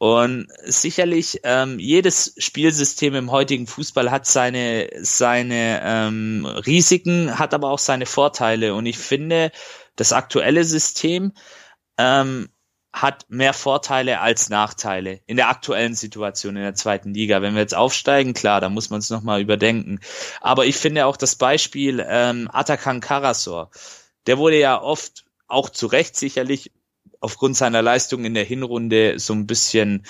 [0.00, 7.70] Und sicherlich, ähm, jedes Spielsystem im heutigen Fußball hat seine, seine ähm, Risiken, hat aber
[7.70, 8.74] auch seine Vorteile.
[8.74, 9.50] Und ich finde,
[9.96, 11.32] das aktuelle System
[11.98, 12.48] ähm,
[13.02, 17.42] hat mehr Vorteile als Nachteile in der aktuellen Situation in der zweiten Liga.
[17.42, 20.00] Wenn wir jetzt aufsteigen, klar, da muss man es nochmal überdenken.
[20.40, 23.70] Aber ich finde auch das Beispiel ähm, Atakan Karasor,
[24.26, 26.72] der wurde ja oft, auch zu Recht sicherlich,
[27.20, 30.04] aufgrund seiner Leistung in der Hinrunde so ein bisschen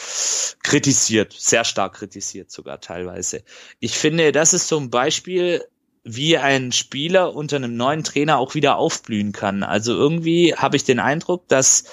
[0.62, 3.42] kritisiert, sehr stark kritisiert sogar teilweise.
[3.80, 5.64] Ich finde, das ist so ein Beispiel,
[6.04, 9.62] wie ein Spieler unter einem neuen Trainer auch wieder aufblühen kann.
[9.62, 11.84] Also irgendwie habe ich den Eindruck, dass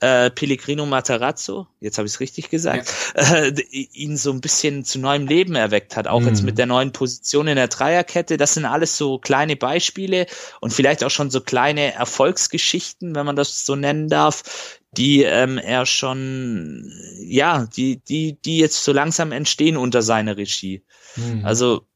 [0.00, 3.22] äh, Pellegrino Matarazzo, jetzt habe ich es richtig gesagt, ja.
[3.44, 6.28] äh, ihn so ein bisschen zu neuem Leben erweckt hat, auch mhm.
[6.28, 8.38] jetzt mit der neuen Position in der Dreierkette.
[8.38, 10.26] Das sind alles so kleine Beispiele
[10.60, 15.58] und vielleicht auch schon so kleine Erfolgsgeschichten, wenn man das so nennen darf, die ähm,
[15.58, 16.90] er schon,
[17.20, 20.82] ja, die, die, die jetzt so langsam entstehen unter seiner Regie.
[21.16, 21.44] Mhm.
[21.44, 21.86] Also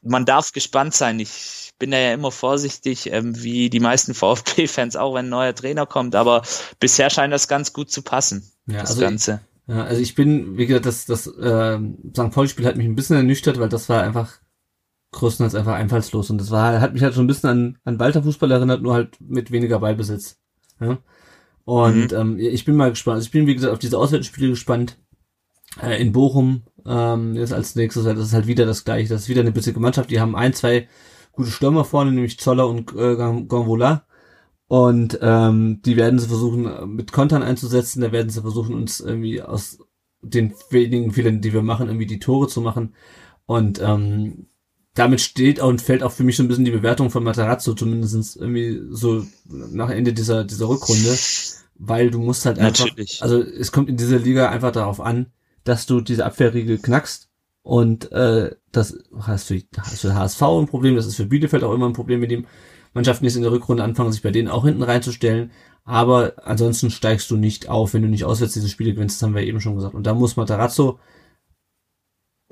[0.00, 1.20] man darf gespannt sein.
[1.20, 5.52] Ich bin da ja immer vorsichtig, ähm, wie die meisten VfB-Fans auch, wenn ein neuer
[5.52, 6.14] Trainer kommt.
[6.14, 6.42] Aber
[6.78, 9.40] bisher scheint das ganz gut zu passen, ja, das also Ganze.
[9.66, 11.80] Ich, ja, also ich bin, wie gesagt, das, das äh,
[12.16, 12.30] St.
[12.30, 14.38] Pauli-Spiel hat mich ein bisschen ernüchtert, weil das war einfach
[15.10, 16.30] größtenteils einfach einfallslos.
[16.30, 18.94] Und das war, hat mich halt so ein bisschen an, an Walter Fußball erinnert, nur
[18.94, 20.38] halt mit weniger Ballbesitz.
[20.80, 20.98] Ja?
[21.64, 22.16] Und mhm.
[22.16, 23.16] ähm, ich bin mal gespannt.
[23.16, 24.98] Also ich bin, wie gesagt, auf diese Auswärtsspiele gespannt.
[25.82, 29.08] Äh, in Bochum ähm, jetzt als nächstes, das ist halt wieder das gleiche.
[29.08, 30.10] Das ist wieder eine bissige Mannschaft.
[30.10, 30.86] Die haben ein, zwei
[31.32, 34.06] gute Stürmer vorne, nämlich Zoller und äh, Gonvola.
[34.68, 38.00] Und ähm, die werden sie versuchen, äh, mit Kontern einzusetzen.
[38.00, 39.78] Da werden sie versuchen, uns irgendwie aus
[40.22, 42.94] den wenigen Fehlern, die wir machen, irgendwie die Tore zu machen.
[43.44, 44.46] Und ähm,
[44.94, 48.36] damit steht und fällt auch für mich so ein bisschen die Bewertung von Matarazzo, zumindestens
[48.36, 51.16] irgendwie so nach Ende dieser, dieser Rückrunde.
[51.74, 53.22] Weil du musst halt einfach, Natürlich.
[53.22, 55.32] also es kommt in dieser Liga einfach darauf an,
[55.64, 57.31] dass du diese Abwehrriegel knackst
[57.62, 61.74] und äh, das heißt für, heißt für HSV ein Problem, das ist für Bielefeld auch
[61.74, 62.44] immer ein Problem, wenn die
[62.94, 65.50] Mannschaften jetzt in der Rückrunde anfangen, sich bei denen auch hinten reinzustellen.
[65.84, 69.34] Aber ansonsten steigst du nicht auf, wenn du nicht auswärts diese Spiele gewinnst, das haben
[69.34, 69.94] wir eben schon gesagt.
[69.94, 70.98] Und da muss Matarazzo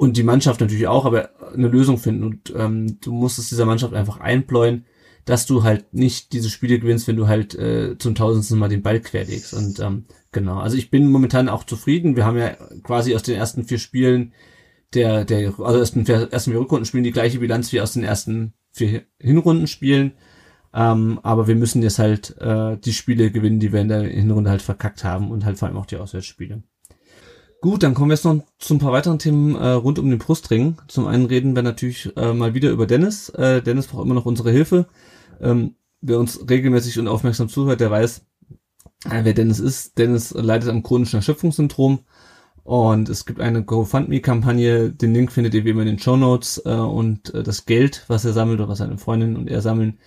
[0.00, 2.24] und die Mannschaft natürlich auch, aber eine Lösung finden.
[2.24, 4.86] Und ähm, du musst es dieser Mannschaft einfach einpläuen,
[5.26, 8.82] dass du halt nicht diese Spiele gewinnst, wenn du halt äh, zum tausendsten Mal den
[8.82, 9.52] Ball querlegst.
[9.52, 12.16] Und ähm, genau, also ich bin momentan auch zufrieden.
[12.16, 14.32] Wir haben ja quasi aus den ersten vier Spielen
[14.94, 18.54] der, der, also ersten, ersten vier Rückrunden spielen die gleiche Bilanz wie aus den ersten
[18.72, 20.12] vier Hinrunden spielen.
[20.72, 24.50] Ähm, aber wir müssen jetzt halt äh, die Spiele gewinnen, die wir in der Hinrunde
[24.50, 26.62] halt verkackt haben und halt vor allem auch die Auswärtsspiele.
[27.60, 30.18] Gut, dann kommen wir jetzt noch zu ein paar weiteren Themen äh, rund um den
[30.18, 30.78] Brustring.
[30.88, 33.28] Zum einen reden wir natürlich äh, mal wieder über Dennis.
[33.30, 34.86] Äh, Dennis braucht immer noch unsere Hilfe.
[35.40, 38.24] Ähm, wer uns regelmäßig und aufmerksam zuhört, der weiß,
[39.10, 39.98] äh, wer Dennis ist.
[39.98, 42.00] Dennis leidet am chronischen Erschöpfungssyndrom
[42.64, 46.62] und es gibt eine GoFundMe-Kampagne, den Link findet ihr wie immer in den Show Notes
[46.64, 49.98] äh, und äh, das Geld, was er sammelt oder was seine Freundin und er sammeln,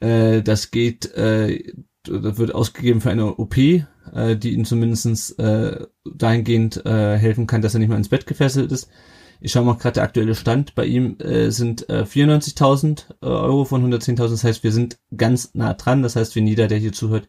[0.00, 7.46] äh, das geht, das wird ausgegeben für eine OP, die ihm zumindestens äh, dahingehend helfen
[7.46, 8.90] kann, dass er nicht mehr ins Bett gefesselt ist.
[9.40, 10.74] Ich schaue mal gerade der aktuelle Stand.
[10.74, 11.16] Bei ihm
[11.48, 14.30] sind äh, 94.000 äh, Euro von 110.000.
[14.30, 16.02] Das heißt, wir sind ganz nah dran.
[16.02, 17.28] Das heißt, wenn jeder, der hier zuhört,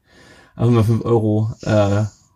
[0.55, 1.51] einfach mal 5 Euro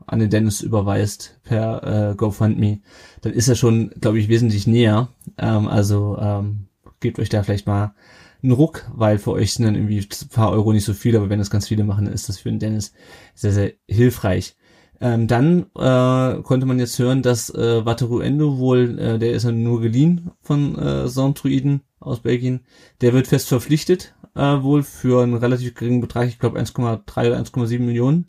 [0.09, 2.79] an den Dennis überweist per äh, GoFundMe,
[3.21, 5.09] dann ist er schon, glaube ich, wesentlich näher.
[5.37, 6.67] Ähm, also ähm,
[6.99, 7.93] gebt euch da vielleicht mal
[8.41, 11.29] einen Ruck, weil für euch sind dann irgendwie ein paar Euro nicht so viel, aber
[11.29, 12.93] wenn das ganz viele machen, dann ist das für den Dennis
[13.35, 14.55] sehr, sehr hilfreich.
[15.01, 19.43] Ähm, dann äh, konnte man jetzt hören, dass äh, Wataru Endo wohl, äh, der ist
[19.43, 22.61] ja nur geliehen von äh, Soundruiden aus Belgien,
[23.01, 27.39] der wird fest verpflichtet, äh, wohl für einen relativ geringen Betrag, ich glaube 1,3 oder
[27.39, 28.27] 1,7 Millionen.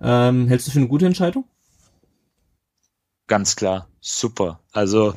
[0.00, 1.44] Ähm, hältst du für eine gute Entscheidung?
[3.28, 4.60] Ganz klar, super.
[4.72, 5.14] Also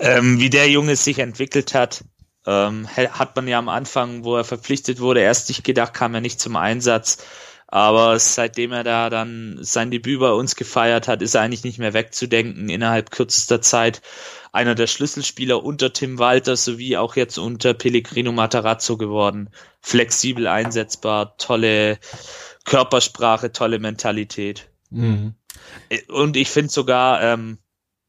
[0.00, 2.04] ähm, wie der Junge sich entwickelt hat,
[2.46, 6.22] Ähm, hat man ja am Anfang, wo er verpflichtet wurde, erst nicht gedacht, kam er
[6.22, 7.18] nicht zum Einsatz.
[7.66, 11.78] Aber seitdem er da dann sein Debüt bei uns gefeiert hat, ist er eigentlich nicht
[11.78, 12.70] mehr wegzudenken.
[12.70, 14.00] Innerhalb kürzester Zeit
[14.52, 19.50] einer der Schlüsselspieler unter Tim Walter sowie auch jetzt unter Pellegrino Matarazzo geworden.
[19.82, 21.98] Flexibel einsetzbar, tolle
[22.64, 24.70] Körpersprache, tolle Mentalität.
[24.90, 25.34] Mhm.
[26.08, 27.58] Und ich finde sogar, ähm,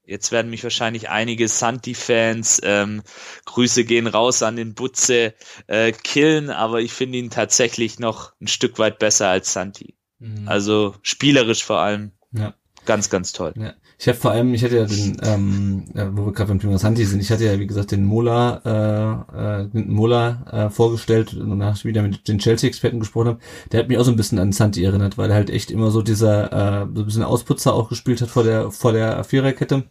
[0.10, 3.04] Jetzt werden mich wahrscheinlich einige Santi-Fans, ähm,
[3.46, 5.36] Grüße gehen raus an den Butze,
[5.68, 9.96] äh, killen, aber ich finde ihn tatsächlich noch ein Stück weit besser als Santi.
[10.18, 10.48] Mhm.
[10.48, 12.12] Also spielerisch vor allem.
[12.32, 12.56] Ja.
[12.86, 13.54] Ganz, ganz toll.
[13.56, 13.76] Ja.
[14.02, 15.84] Ich habe vor allem, ich hatte ja den, ähm,
[16.14, 19.64] wo wir gerade beim Thema Santi sind, ich hatte ja wie gesagt den Mola, äh,
[19.66, 23.40] äh, Mola äh, vorgestellt und danach wieder mit den Chelsea-Experten gesprochen habe.
[23.74, 25.92] Der hat mich auch so ein bisschen an Santi erinnert, weil er halt echt immer
[25.92, 29.84] so dieser äh, so ein bisschen Ausputzer auch gespielt hat vor der vor der Viererkette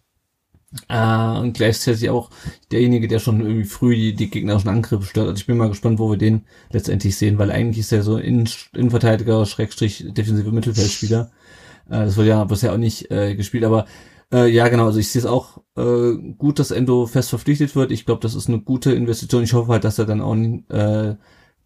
[0.89, 2.31] äh, und gleichzeitig auch
[2.73, 5.29] derjenige, der schon irgendwie früh die, die gegnerischen Angriffe stört.
[5.29, 8.17] Also ich bin mal gespannt, wo wir den letztendlich sehen, weil eigentlich ist er so
[8.19, 11.31] in, Innenverteidiger, Schrägstrich, defensive Mittelfeldspieler.
[11.89, 13.87] Äh, das wurde ja bisher auch nicht äh, gespielt, aber
[14.33, 17.91] äh, ja, genau, also ich sehe es auch äh, gut, dass Endo fest verpflichtet wird.
[17.93, 19.43] Ich glaube, das ist eine gute Investition.
[19.43, 21.17] Ich hoffe halt, dass er dann auch äh,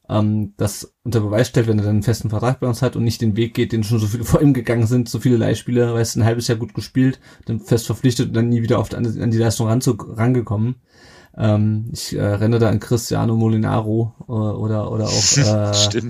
[0.09, 3.05] ähm, das unter Beweis stellt, wenn er dann einen festen Vertrag bei uns hat und
[3.05, 5.95] nicht den Weg geht, den schon so viele vor ihm gegangen sind, so viele Leihspieler,
[5.95, 8.97] weißt ein halbes Jahr gut gespielt, dann fest verpflichtet und dann nie wieder auf die,
[8.97, 10.77] an die Leistung rangekommen.
[11.37, 16.03] Ähm, ich äh, renne da an Cristiano Molinaro äh, oder oder auch äh.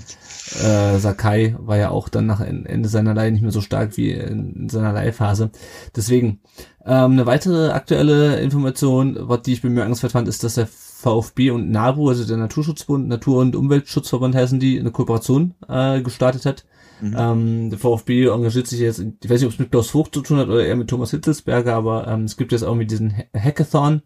[0.61, 4.11] Äh, Sakai war ja auch dann nach Ende seiner Leihe nicht mehr so stark wie
[4.11, 5.51] in, in seiner Leihphase.
[5.95, 6.41] Deswegen
[6.85, 11.71] ähm, eine weitere aktuelle Information, was die ich bemerkenswert fand, ist, dass der VfB und
[11.71, 16.65] NABU, also der Naturschutzbund, Natur- und Umweltschutzverband heißen die, eine Kooperation äh, gestartet hat.
[17.01, 17.17] Mhm.
[17.19, 20.21] Ähm, der VfB engagiert sich jetzt, ich weiß nicht, ob es mit Klaus Vogt zu
[20.21, 23.13] tun hat oder eher mit Thomas Hitzelsberger, aber ähm, es gibt jetzt auch mit diesen
[23.35, 24.03] Hackathon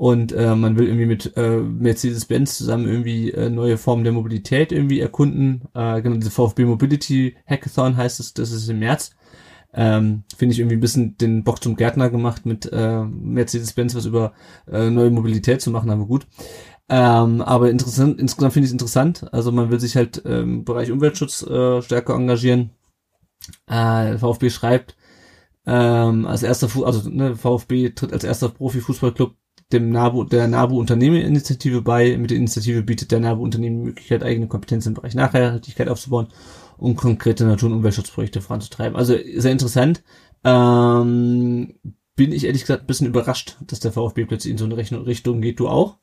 [0.00, 4.72] und äh, man will irgendwie mit äh, Mercedes-Benz zusammen irgendwie äh, neue Formen der Mobilität
[4.72, 5.64] irgendwie erkunden.
[5.74, 9.10] Äh, genau, diese VfB Mobility Hackathon heißt es, das ist im März.
[9.74, 14.06] Ähm, Finde ich irgendwie ein bisschen den Bock zum Gärtner gemacht, mit äh, Mercedes-Benz was
[14.06, 14.32] über
[14.72, 16.26] äh, neue Mobilität zu machen, aber gut.
[16.88, 19.30] Ähm, aber interessant, insgesamt finde ich es interessant.
[19.34, 22.70] Also man will sich halt im ähm, Bereich Umweltschutz äh, stärker engagieren.
[23.66, 24.96] Äh, VfB schreibt,
[25.66, 29.34] ähm, als erster, Fu also ne, VfB tritt als erster Profifußballclub
[29.72, 32.16] dem NABU, der NABU Unternehmerinitiative bei.
[32.16, 36.28] Mit der Initiative bietet der NABU Unternehmen die Möglichkeit, eigene Kompetenzen im Bereich Nachhaltigkeit aufzubauen
[36.80, 38.96] um konkrete Natur- und Umweltschutzprojekte voranzutreiben.
[38.96, 40.02] Also sehr interessant.
[40.44, 41.74] Ähm,
[42.16, 45.40] bin ich ehrlich gesagt ein bisschen überrascht, dass der VfB plötzlich in so eine Richtung
[45.40, 45.60] geht.
[45.60, 45.98] Du auch?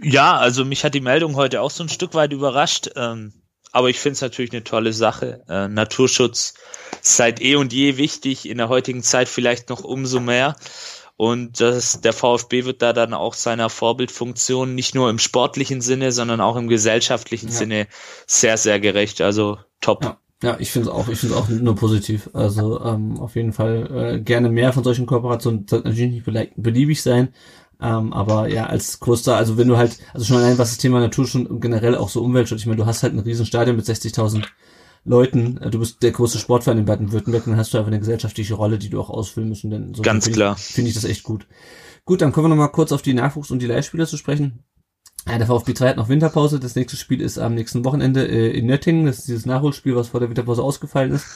[0.00, 2.90] Ja, also mich hat die Meldung heute auch so ein Stück weit überrascht.
[2.94, 3.32] Ähm,
[3.72, 5.44] aber ich finde es natürlich eine tolle Sache.
[5.48, 6.54] Äh, Naturschutz
[7.02, 10.56] seit eh und je wichtig, in der heutigen Zeit vielleicht noch umso mehr.
[11.18, 16.12] Und das, der VfB wird da dann auch seiner Vorbildfunktion nicht nur im sportlichen Sinne,
[16.12, 17.54] sondern auch im gesellschaftlichen ja.
[17.54, 17.86] Sinne
[18.28, 19.20] sehr, sehr gerecht.
[19.20, 20.04] Also top.
[20.04, 20.18] Ja.
[20.40, 22.30] Ja, ich finde es auch, ich finde es auch nur positiv.
[22.32, 25.66] Also ähm, auf jeden Fall äh, gerne mehr von solchen Kooperationen.
[25.66, 27.30] Das natürlich nicht beliebig sein.
[27.80, 31.00] Ähm, aber ja, als größter, also wenn du halt, also schon allein was das Thema
[31.00, 33.86] Natur schon generell auch so Umweltschutz, ich meine, du hast halt ein riesen Stadion mit
[33.86, 34.44] 60.000
[35.04, 38.54] Leuten, äh, du bist der große Sportverein in Baden-Württemberg, dann hast du einfach eine gesellschaftliche
[38.54, 39.64] Rolle, die du auch ausfüllen musst.
[39.64, 40.56] denn so Ganz klar.
[40.56, 41.46] Finde ich das echt gut.
[42.04, 44.64] Gut, dann kommen wir nochmal kurz auf die Nachwuchs- und die Leihspieler zu sprechen.
[45.28, 46.58] Ja, der VfB 2 hat noch Winterpause.
[46.58, 49.06] Das nächste Spiel ist am nächsten Wochenende äh, in Nöttingen.
[49.06, 51.26] Das ist dieses Nachholspiel, was vor der Winterpause ausgefallen ist.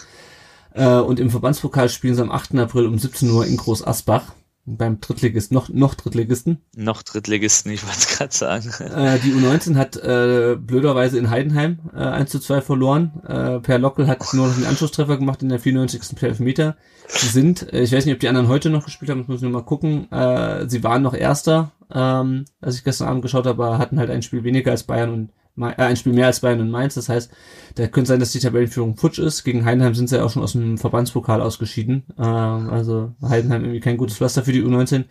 [0.72, 2.54] Äh, und im Verbandspokal spielen sie am 8.
[2.56, 4.32] April um 17 Uhr in Groß Asbach
[4.64, 6.58] beim Drittligisten, noch, noch Drittligisten.
[6.76, 8.70] Noch Drittligisten, ich wollte es gerade sagen.
[8.94, 13.20] Äh, die U19 hat äh, blöderweise in Heidenheim äh, 1 zu 2 verloren.
[13.26, 16.16] Äh, per Lockel hat nur noch einen Anschlusstreffer gemacht in der 94.
[16.16, 16.76] per Elfmeter.
[17.08, 19.38] Sie sind, äh, ich weiß nicht, ob die anderen heute noch gespielt haben, das muss
[19.38, 20.10] ich nur mal gucken.
[20.12, 24.22] Äh, sie waren noch Erster, ähm, als ich gestern Abend geschaut habe, hatten halt ein
[24.22, 26.94] Spiel weniger als Bayern und ein Spiel mehr als Bayern und Mainz.
[26.94, 27.30] Das heißt,
[27.74, 29.44] da könnte sein, dass die Tabellenführung futsch ist.
[29.44, 32.04] Gegen Heidenheim sind sie ja auch schon aus dem Verbandspokal ausgeschieden.
[32.18, 35.04] Ähm, also Heidenheim irgendwie kein gutes Pflaster für die U19.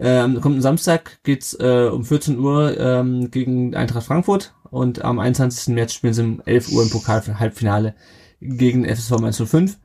[0.00, 5.74] Ähm, kommt Samstag, geht's äh, um 14 Uhr ähm, gegen Eintracht Frankfurt und am 21.
[5.74, 7.96] März spielen sie um 11 Uhr im Pokal für Halbfinale
[8.40, 9.78] gegen FSV 105.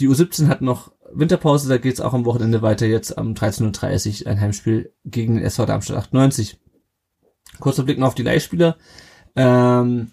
[0.00, 4.30] Die U17 hat noch Winterpause, da geht's auch am Wochenende weiter, jetzt am 13.30 Uhr
[4.30, 6.58] ein Heimspiel gegen den SV Darmstadt 98.
[7.60, 8.76] Kurzer Blick noch auf die Leihspieler.
[9.36, 10.12] Ähm,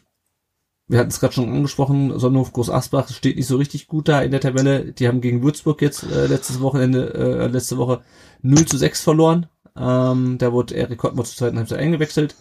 [0.88, 4.22] wir hatten es gerade schon angesprochen, Sonnenhof Groß Asbach steht nicht so richtig gut da
[4.22, 4.91] in der Tabelle.
[4.91, 8.01] Die haben gegen Würzburg jetzt äh, letztes Wochenende, äh, letzte Woche
[8.41, 9.45] 0 zu 6 verloren.
[9.78, 12.36] Ähm, da wurde Erik Kottmer zur zweiten Halbzeit eingewechselt.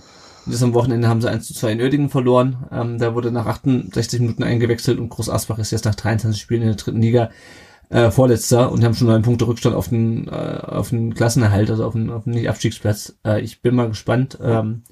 [0.47, 2.66] Und jetzt am Wochenende haben sie 1 zu 2 in Oerdingen verloren.
[2.72, 6.62] Ähm, da wurde nach 68 Minuten eingewechselt und Groß Asbach ist jetzt nach 23 Spielen
[6.62, 7.31] in der dritten Liga
[7.91, 11.85] äh, Vorletzter und haben schon neun Punkte Rückstand auf den, äh, auf den Klassenerhalt, also
[11.85, 13.18] auf den, auf den Nicht-Abstiegsplatz.
[13.26, 14.39] Äh, ich bin mal gespannt.
[14.43, 14.85] Ähm,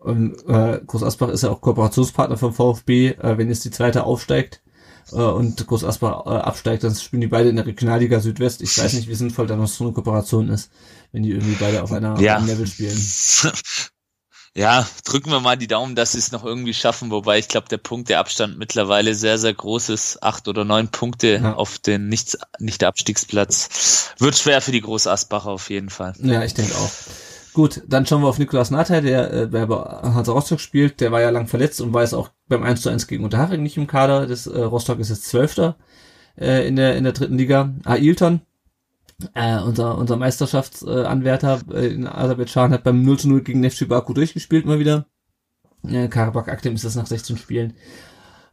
[0.00, 3.08] und, äh, Groß Asbach ist ja auch Kooperationspartner vom VfB.
[3.10, 4.62] Äh, wenn jetzt die zweite aufsteigt
[5.12, 8.62] äh, und Groß Asbach äh, absteigt, dann spielen die beide in der Regionalliga Südwest.
[8.62, 10.70] Ich weiß nicht, wie sinnvoll da noch so eine Kooperation ist,
[11.12, 12.38] wenn die irgendwie beide auf einer Ja.
[12.38, 12.98] Level spielen.
[14.56, 17.68] Ja, drücken wir mal die Daumen, dass sie es noch irgendwie schaffen, wobei ich glaube,
[17.68, 20.24] der Punkteabstand mittlerweile sehr, sehr groß ist.
[20.24, 21.54] Acht oder neun Punkte Ja.
[21.54, 24.10] auf den Nicht- Nicht-Abstiegsplatz.
[24.18, 26.14] Wird schwer für die Groß Asbacher auf jeden Fall.
[26.20, 26.90] Ja, ich denke auch.
[27.52, 31.00] Gut, dann schauen wir auf Nikolaus Nathay, der äh, bei Hansa Rostock spielt.
[31.00, 33.62] Der war ja lang verletzt und war jetzt auch beim 1 zu 1 gegen Unterhaching
[33.62, 34.26] nicht im Kader.
[34.26, 35.76] Das äh, Rostock ist jetzt Zwölfter
[36.38, 37.74] äh, in, der, in der dritten Liga.
[37.84, 38.42] Ailton,
[39.34, 44.12] äh, unser, unser Meisterschaftsanwärter äh, in Aserbaidschan, hat beim 0 zu 0 gegen Neftchi Baku
[44.12, 45.06] durchgespielt mal wieder.
[45.86, 47.74] Äh, Karabakh Aktem ist das nach 16 Spielen.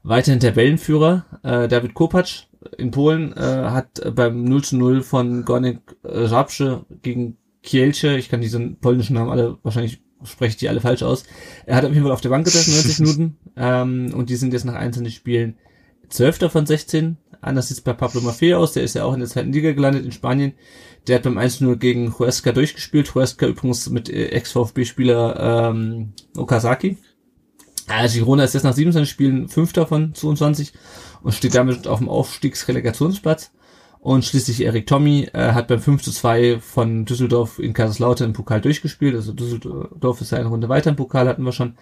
[0.04, 5.80] Weiterhin Tabellenführer, äh, David Kopacz in Polen äh, hat beim 0 zu 0 von Gornik
[6.04, 7.38] äh, Żabcze gegen
[7.68, 11.24] Kielce, ich kann diesen polnischen Namen alle, wahrscheinlich spreche ich die alle falsch aus.
[11.66, 14.54] Er hat auf jeden Fall auf der Bank gesessen, 90 Minuten, ähm, und die sind
[14.54, 15.58] jetzt nach einzelnen Spielen
[16.10, 16.50] 12.
[16.50, 17.18] von 16.
[17.42, 20.06] Anders sieht's bei Pablo Maffei aus, der ist ja auch in der zweiten Liga gelandet
[20.06, 20.54] in Spanien.
[21.08, 23.14] Der hat beim 1-0 gegen Huesca durchgespielt.
[23.14, 26.98] Huesca übrigens mit äh, Ex-VfB-Spieler ähm, Okazaki.
[27.88, 30.74] Äh, Girona ist jetzt nach 27 Spielen Fünfter von 22
[31.22, 33.52] und steht damit auf dem Aufstiegsrelegationsplatz.
[34.08, 38.34] Und schließlich Erik Tommy äh, hat beim 5 zu 2 von Düsseldorf in Kaiserslautern im
[38.34, 39.14] Pokal durchgespielt.
[39.14, 41.74] Also Düsseldorf ist ja eine Runde weiter im Pokal, hatten wir schon.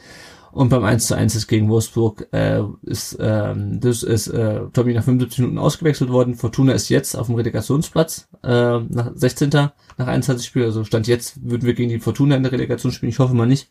[0.51, 4.95] Und beim 1 zu 1 ist gegen Wolfsburg äh, ist, ähm, das ist äh, Tommy
[4.95, 6.33] nach 75 Minuten ausgewechselt worden.
[6.33, 9.51] Fortuna ist jetzt auf dem Relegationsplatz, äh, nach 16.
[9.51, 10.65] nach 21 Spielen.
[10.65, 13.11] Also Stand jetzt würden wir gegen die Fortuna in der Relegation spielen.
[13.11, 13.69] Ich hoffe mal nicht.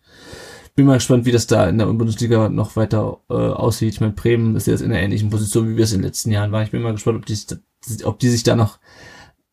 [0.77, 3.95] Bin mal gespannt, wie das da in der Bundesliga noch weiter äh, aussieht.
[3.95, 6.31] Ich meine, Bremen ist jetzt in einer ähnlichen Position, wie wir es in den letzten
[6.31, 6.63] Jahren waren.
[6.63, 7.37] Ich bin mal gespannt, ob die,
[8.05, 8.79] ob die sich da noch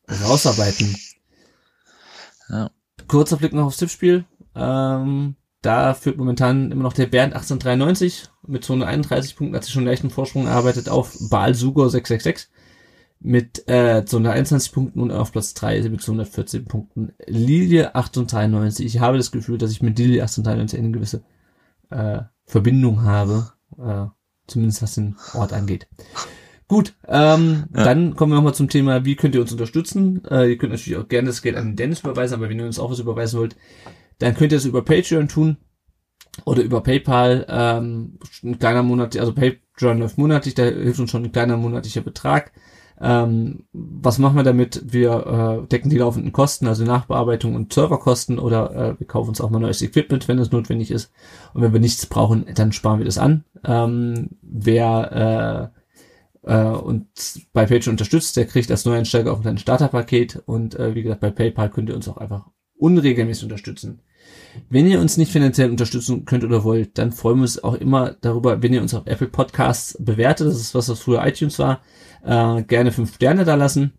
[0.10, 0.96] rausarbeiten.
[2.50, 2.72] Ja.
[3.08, 4.26] Kurzer Blick noch aufs Tippspiel.
[4.56, 9.82] Ähm, da führt momentan immer noch der Bernd 1893 mit 231 Punkten, hat sich schon
[9.82, 12.50] einen leichten Vorsprung erarbeitet auf Baal Sugo 666
[13.20, 17.14] mit äh, 221 Punkten und auf Platz 3 mit 214 Punkten.
[17.28, 18.86] Lilie 1893.
[18.86, 21.24] Ich habe das Gefühl, dass ich mit Lilie 1893 eine gewisse
[21.92, 24.08] äh, Verbindung habe, äh,
[24.48, 25.88] zumindest was den Ort angeht.
[26.72, 27.84] Gut, ähm, Ja.
[27.84, 30.24] dann kommen wir nochmal zum Thema, wie könnt ihr uns unterstützen?
[30.32, 32.66] Äh, ihr könnt natürlich auch gerne das Geld an den Dennis überweisen, aber wenn ihr
[32.66, 33.58] uns auch was überweisen wollt,
[34.20, 35.58] dann könnt ihr es über Patreon tun
[36.46, 37.46] oder über PayPal.
[37.50, 42.00] Ähm, ein kleiner Monat, also Patreon läuft monatlich, da hilft uns schon ein kleiner monatlicher
[42.00, 42.54] Betrag.
[43.02, 44.82] Ähm, was machen wir damit?
[44.94, 49.42] Wir äh, decken die laufenden Kosten, also Nachbearbeitung und Serverkosten oder äh, wir kaufen uns
[49.42, 51.12] auch mal neues Equipment, wenn es notwendig ist.
[51.54, 53.44] Und wenn wir nichts brauchen, dann sparen wir das an.
[53.66, 55.81] Ähm, wer äh,
[56.44, 61.04] äh, uns bei Patreon unterstützt, der kriegt als Neueinsteiger auch ein Starterpaket und äh, wie
[61.04, 64.02] gesagt, bei PayPal könnt ihr uns auch einfach unregelmäßig unterstützen.
[64.70, 68.16] Wenn ihr uns nicht finanziell unterstützen könnt oder wollt, dann freuen wir uns auch immer
[68.22, 70.48] darüber, wenn ihr uns auf Apple Podcasts bewertet.
[70.48, 71.82] Das ist was, was früher iTunes war.
[72.24, 73.94] Äh, gerne fünf Sterne da lassen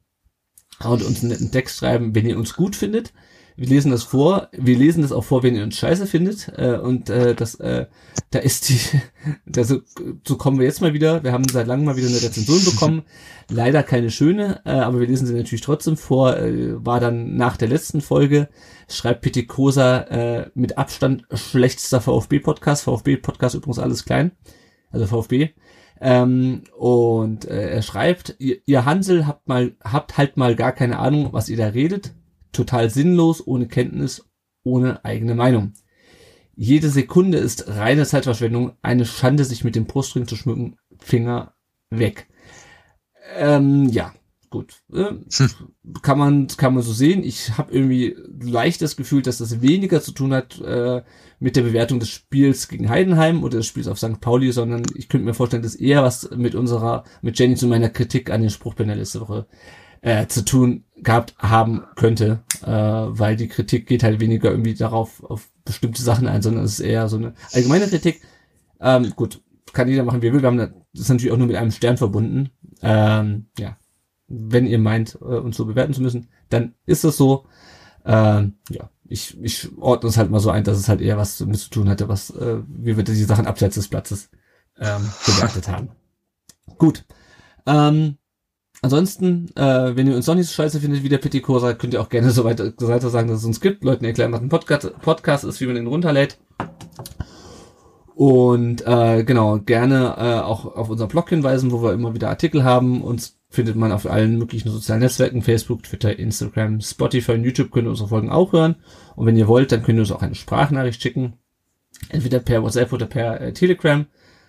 [0.84, 3.12] und uns einen netten Text schreiben, wenn ihr uns gut findet.
[3.56, 4.48] Wir lesen das vor.
[4.52, 6.52] Wir lesen das auch vor, wenn ihr uns scheiße findet.
[6.56, 7.86] Äh, und äh, das, äh,
[8.30, 8.78] da ist die,
[9.46, 9.80] da so,
[10.26, 11.22] so kommen wir jetzt mal wieder.
[11.22, 13.02] Wir haben seit langem mal wieder eine Rezension bekommen.
[13.50, 16.36] Leider keine schöne, äh, aber wir lesen sie natürlich trotzdem vor.
[16.36, 18.48] Äh, war dann nach der letzten Folge.
[18.88, 22.84] Schreibt Pitikosa äh, mit Abstand schlechtester VfB-Podcast.
[22.84, 24.32] VfB-Podcast übrigens alles klein.
[24.90, 25.50] Also VfB.
[26.00, 30.98] Ähm, und äh, er schreibt, ihr, ihr Hansel habt mal, habt halt mal gar keine
[30.98, 32.12] Ahnung, was ihr da redet.
[32.52, 34.24] Total sinnlos, ohne Kenntnis,
[34.62, 35.72] ohne eigene Meinung.
[36.54, 40.76] Jede Sekunde ist reine Zeitverschwendung, eine Schande, sich mit dem Brustring zu schmücken.
[40.98, 41.54] Finger
[41.90, 42.28] weg.
[43.36, 44.12] Ähm, ja,
[44.50, 44.82] gut.
[44.92, 45.14] Äh,
[46.02, 47.24] kann man kann man so sehen.
[47.24, 51.02] Ich habe irgendwie leicht das Gefühl, dass das weniger zu tun hat äh,
[51.40, 54.20] mit der Bewertung des Spiels gegen Heidenheim oder des Spiels auf St.
[54.20, 57.88] Pauli, sondern ich könnte mir vorstellen, dass eher was mit unserer, mit Jenny zu meiner
[57.88, 59.46] Kritik an den Spruchbänder letzte Woche
[60.02, 65.22] äh, zu tun gehabt haben könnte, äh, weil die Kritik geht halt weniger irgendwie darauf
[65.24, 68.22] auf bestimmte Sachen ein, sondern es ist eher so eine allgemeine Kritik.
[68.80, 69.42] Ähm, gut,
[69.72, 70.42] kann jeder machen, wie er will.
[70.42, 72.50] Wir haben das natürlich auch nur mit einem Stern verbunden.
[72.82, 73.76] Ähm, ja,
[74.28, 77.46] wenn ihr meint, äh, uns so bewerten zu müssen, dann ist es so.
[78.04, 81.38] Ähm, ja, ich, ich ordne es halt mal so ein, dass es halt eher was
[81.38, 84.30] damit zu tun hatte, was, äh, wie wir die Sachen abseits des Platzes
[84.78, 85.90] ähm, bewertet haben.
[86.78, 87.04] Gut.
[87.66, 88.16] Ähm,
[88.82, 92.00] ansonsten, äh, wenn ihr uns noch nicht so scheiße findet wie der Petikosa, könnt ihr
[92.02, 93.82] auch gerne so weiter, so weiter sagen, dass es uns gibt.
[93.84, 96.38] Leuten erklären, was ein Podcast, Podcast ist, wie man den runterlädt.
[98.14, 102.62] Und äh, genau, gerne äh, auch auf unser Blog hinweisen, wo wir immer wieder Artikel
[102.62, 103.02] haben.
[103.02, 107.86] Uns findet man auf allen möglichen sozialen Netzwerken, Facebook, Twitter, Instagram, Spotify und YouTube könnt
[107.86, 108.76] ihr unsere Folgen auch hören.
[109.16, 111.34] Und wenn ihr wollt, dann könnt ihr uns auch eine Sprachnachricht schicken.
[112.10, 114.06] Entweder per WhatsApp oder per äh, Telegram.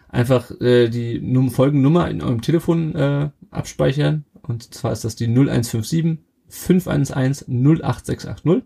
[0.09, 4.25] Einfach äh, die Num Folgennummer in eurem Telefon äh, abspeichern.
[4.41, 8.63] Und zwar ist das die 0157 511 08680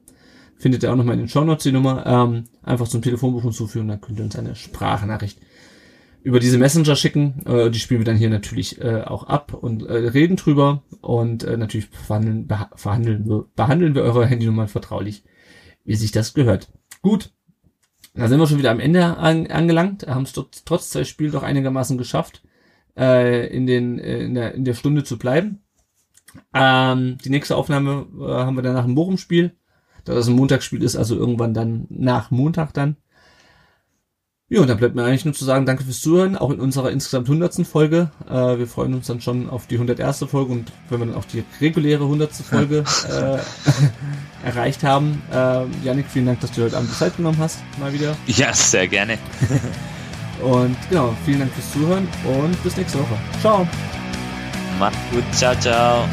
[0.57, 4.01] findet ihr auch nochmal in den Shownotes die Nummer, ähm, einfach zum Telefonbuch hinzufügen, dann
[4.01, 5.39] könnt ihr uns eine Sprachnachricht
[6.23, 7.45] über diese Messenger schicken.
[7.45, 11.43] Äh, die spielen wir dann hier natürlich äh, auch ab und äh, reden drüber und
[11.43, 15.23] äh, natürlich verhandeln, beha verhandeln behandeln wir eure Handynummern vertraulich,
[15.85, 16.69] wie sich das gehört.
[17.01, 17.31] Gut,
[18.13, 21.43] da sind wir schon wieder am Ende an, angelangt, haben es trotz zwei Spielen doch
[21.43, 22.41] einigermaßen geschafft,
[22.97, 25.61] äh, in, den, äh, in, der, in der Stunde zu bleiben.
[26.53, 29.55] Ähm, die nächste Aufnahme äh, haben wir dann nach dem Bochum-Spiel
[30.07, 32.95] da das ein Montagsspiel ist, also irgendwann dann nach Montag dann.
[34.49, 36.89] Ja, und dann bleibt mir eigentlich nur zu sagen, danke fürs Zuhören, auch in unserer
[36.89, 37.67] insgesamt 100.
[37.67, 38.11] Folge.
[38.29, 40.25] Äh, wir freuen uns dann schon auf die 101.
[40.29, 42.31] Folge und wenn wir dann auch die reguläre 100.
[42.31, 43.39] Folge äh,
[44.47, 45.21] erreicht haben.
[45.33, 48.15] Äh, Janik, vielen Dank, dass du heute Abend die Zeit genommen hast, mal wieder.
[48.27, 49.17] Ja, sehr gerne.
[50.41, 53.17] und genau, vielen Dank fürs Zuhören und bis nächste Woche.
[53.41, 53.67] Ciao.
[54.79, 56.05] Macht's gut, ciao, ciao.